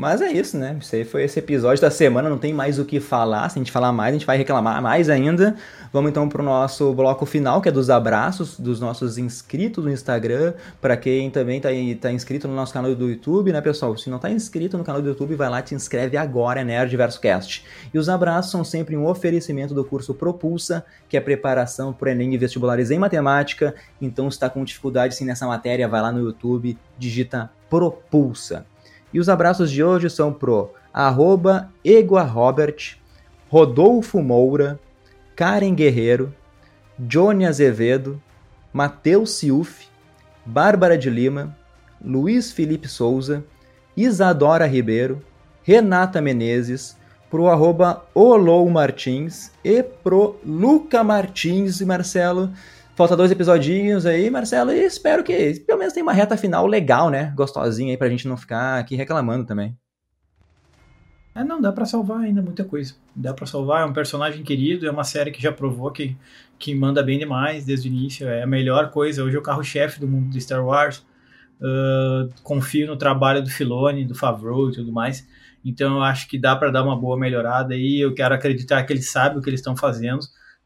Mas 0.00 0.22
é 0.22 0.32
isso, 0.32 0.56
né? 0.56 0.78
Aí 0.94 1.04
foi 1.04 1.24
esse 1.24 1.38
episódio 1.38 1.82
da 1.82 1.90
semana, 1.90 2.30
não 2.30 2.38
tem 2.38 2.54
mais 2.54 2.78
o 2.78 2.86
que 2.86 2.98
falar. 2.98 3.46
Se 3.50 3.58
a 3.58 3.60
gente 3.60 3.70
falar 3.70 3.92
mais, 3.92 4.08
a 4.08 4.12
gente 4.18 4.24
vai 4.24 4.38
reclamar 4.38 4.80
mais 4.80 5.10
ainda. 5.10 5.54
Vamos 5.92 6.10
então 6.10 6.26
pro 6.26 6.42
nosso 6.42 6.94
bloco 6.94 7.26
final, 7.26 7.60
que 7.60 7.68
é 7.68 7.72
dos 7.72 7.90
abraços 7.90 8.58
dos 8.58 8.80
nossos 8.80 9.18
inscritos 9.18 9.84
no 9.84 9.92
Instagram. 9.92 10.54
Para 10.80 10.96
quem 10.96 11.30
também 11.30 11.60
tá, 11.60 11.68
tá 12.00 12.10
inscrito 12.10 12.48
no 12.48 12.54
nosso 12.54 12.72
canal 12.72 12.94
do 12.94 13.10
YouTube, 13.10 13.52
né, 13.52 13.60
pessoal? 13.60 13.94
Se 13.98 14.08
não 14.08 14.18
tá 14.18 14.30
inscrito 14.30 14.78
no 14.78 14.84
canal 14.84 15.02
do 15.02 15.08
YouTube, 15.08 15.34
vai 15.34 15.50
lá, 15.50 15.60
te 15.60 15.74
inscreve 15.74 16.16
agora, 16.16 16.62
é 16.62 16.64
Nerd 16.64 16.96
Cast. 17.20 17.62
E 17.92 17.98
os 17.98 18.08
abraços 18.08 18.50
são 18.50 18.64
sempre 18.64 18.96
um 18.96 19.06
oferecimento 19.06 19.74
do 19.74 19.84
curso 19.84 20.14
Propulsa, 20.14 20.82
que 21.10 21.16
é 21.18 21.20
preparação 21.20 21.92
para 21.92 22.12
Enem 22.12 22.32
e 22.32 22.38
vestibulares 22.38 22.90
em 22.90 22.98
matemática. 22.98 23.74
Então, 24.00 24.30
se 24.30 24.36
está 24.36 24.48
com 24.48 24.64
dificuldade 24.64 25.14
sim 25.14 25.26
nessa 25.26 25.46
matéria, 25.46 25.86
vai 25.86 26.00
lá 26.00 26.10
no 26.10 26.20
YouTube, 26.20 26.78
digita 26.98 27.50
Propulsa. 27.68 28.64
E 29.12 29.18
os 29.18 29.28
abraços 29.28 29.70
de 29.70 29.82
hoje 29.82 30.08
são 30.08 30.32
pro 30.32 30.70
arroba 30.92 31.70
Robert, 32.32 32.96
Rodolfo 33.48 34.22
Moura, 34.22 34.78
Karen 35.34 35.74
Guerreiro, 35.74 36.34
Johnny 36.98 37.46
Azevedo, 37.46 38.20
Matheus 38.72 39.32
Ciuf, 39.32 39.88
Bárbara 40.44 40.96
de 40.96 41.10
Lima, 41.10 41.56
Luiz 42.04 42.52
Felipe 42.52 42.88
Souza, 42.88 43.44
Isadora 43.96 44.66
Ribeiro, 44.66 45.22
Renata 45.62 46.20
Menezes, 46.20 46.96
pro 47.30 47.48
arroba 47.48 48.04
Olou 48.14 48.68
Martins 48.68 49.52
e 49.64 49.82
pro 49.82 50.36
Luca 50.44 51.04
Martins 51.04 51.80
e 51.80 51.84
Marcelo. 51.84 52.50
Falta 52.94 53.16
dois 53.16 53.30
episodinhos 53.30 54.04
aí, 54.04 54.28
Marcelo, 54.28 54.72
e 54.72 54.84
espero 54.84 55.24
que 55.24 55.60
pelo 55.66 55.78
menos 55.78 55.94
tenha 55.94 56.04
uma 56.04 56.12
reta 56.12 56.36
final 56.36 56.66
legal, 56.66 57.08
né? 57.08 57.32
Gostosinha 57.34 57.92
aí 57.92 57.96
pra 57.96 58.08
gente 58.08 58.28
não 58.28 58.36
ficar 58.36 58.78
aqui 58.78 58.94
reclamando 58.94 59.46
também. 59.46 59.76
É, 61.34 61.44
não, 61.44 61.60
dá 61.60 61.72
para 61.72 61.86
salvar 61.86 62.20
ainda 62.20 62.42
muita 62.42 62.64
coisa. 62.64 62.94
Dá 63.14 63.32
para 63.32 63.46
salvar, 63.46 63.82
é 63.82 63.84
um 63.84 63.92
personagem 63.92 64.42
querido, 64.42 64.86
é 64.86 64.90
uma 64.90 65.04
série 65.04 65.30
que 65.30 65.40
já 65.40 65.52
provou 65.52 65.90
que, 65.90 66.16
que 66.58 66.74
manda 66.74 67.02
bem 67.02 67.18
demais 67.18 67.64
desde 67.64 67.88
o 67.88 67.92
início, 67.92 68.28
é 68.28 68.42
a 68.42 68.46
melhor 68.46 68.90
coisa. 68.90 69.22
Hoje 69.22 69.36
é 69.36 69.38
o 69.38 69.42
carro-chefe 69.42 70.00
do 70.00 70.08
mundo 70.08 70.28
de 70.28 70.40
Star 70.40 70.64
Wars. 70.64 71.06
Uh, 71.60 72.28
confio 72.42 72.86
no 72.86 72.96
trabalho 72.96 73.42
do 73.42 73.50
Filoni, 73.50 74.04
do 74.04 74.14
Favreau 74.14 74.70
e 74.70 74.72
tudo 74.72 74.92
mais. 74.92 75.26
Então 75.64 75.96
eu 75.96 76.02
acho 76.02 76.28
que 76.28 76.38
dá 76.38 76.56
para 76.56 76.70
dar 76.70 76.82
uma 76.82 76.98
boa 76.98 77.16
melhorada 77.16 77.74
aí. 77.74 78.00
Eu 78.00 78.12
quero 78.14 78.34
acreditar 78.34 78.82
que 78.82 78.92
eles 78.92 79.10
sabem 79.10 79.38
o 79.38 79.42
que 79.42 79.48
eles 79.48 79.60
estão 79.60 79.76
fazendo 79.76 80.20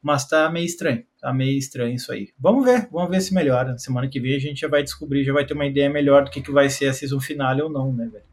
mas 0.05 0.29
tá 0.29 0.51
meio 0.51 0.67
estranho, 0.67 1.03
tá 1.19 1.33
meio 1.33 1.59
estranho 1.59 1.95
isso 1.95 2.13
aí. 2.13 2.29
Vamos 2.39 2.63
ver, 2.63 2.87
vamos 2.93 3.11
ver 3.11 3.23
se 3.23 3.33
melhora. 3.33 3.79
Semana 3.79 4.07
que 4.07 4.21
vem 4.21 4.37
a 4.37 4.39
gente 4.39 4.61
já 4.61 4.69
vai 4.69 4.83
descobrir, 4.83 5.25
já 5.25 5.33
vai 5.33 5.47
ter 5.47 5.55
uma 5.55 5.65
ideia 5.65 5.89
melhor 5.89 6.25
do 6.25 6.31
que, 6.31 6.43
que 6.43 6.53
vai 6.53 6.69
ser 6.69 6.89
a 6.89 6.93
season 6.93 7.19
finale 7.19 7.63
ou 7.63 7.71
não, 7.71 7.91
né, 7.91 8.07
velho? 8.13 8.25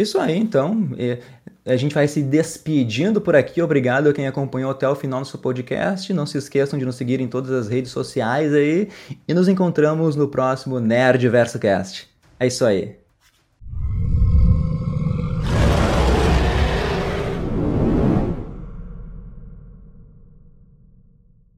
Isso 0.00 0.18
aí, 0.18 0.38
então. 0.38 0.90
A 1.64 1.76
gente 1.76 1.94
vai 1.94 2.06
se 2.06 2.22
despedindo 2.22 3.20
por 3.20 3.34
aqui. 3.34 3.60
Obrigado 3.60 4.08
a 4.08 4.12
quem 4.12 4.26
acompanhou 4.26 4.70
até 4.70 4.88
o 4.88 4.94
final 4.94 5.20
do 5.20 5.26
seu 5.26 5.38
podcast. 5.38 6.12
Não 6.12 6.26
se 6.26 6.38
esqueçam 6.38 6.78
de 6.78 6.84
nos 6.84 6.94
seguir 6.94 7.20
em 7.20 7.28
todas 7.28 7.50
as 7.50 7.68
redes 7.68 7.90
sociais 7.90 8.52
aí. 8.54 8.88
E 9.26 9.34
nos 9.34 9.48
encontramos 9.48 10.14
no 10.14 10.28
próximo 10.28 10.78
Nerd 10.78 11.28
Verso 11.28 11.58
Cast. 11.58 12.08
É 12.38 12.46
isso 12.46 12.64
aí. 12.64 13.01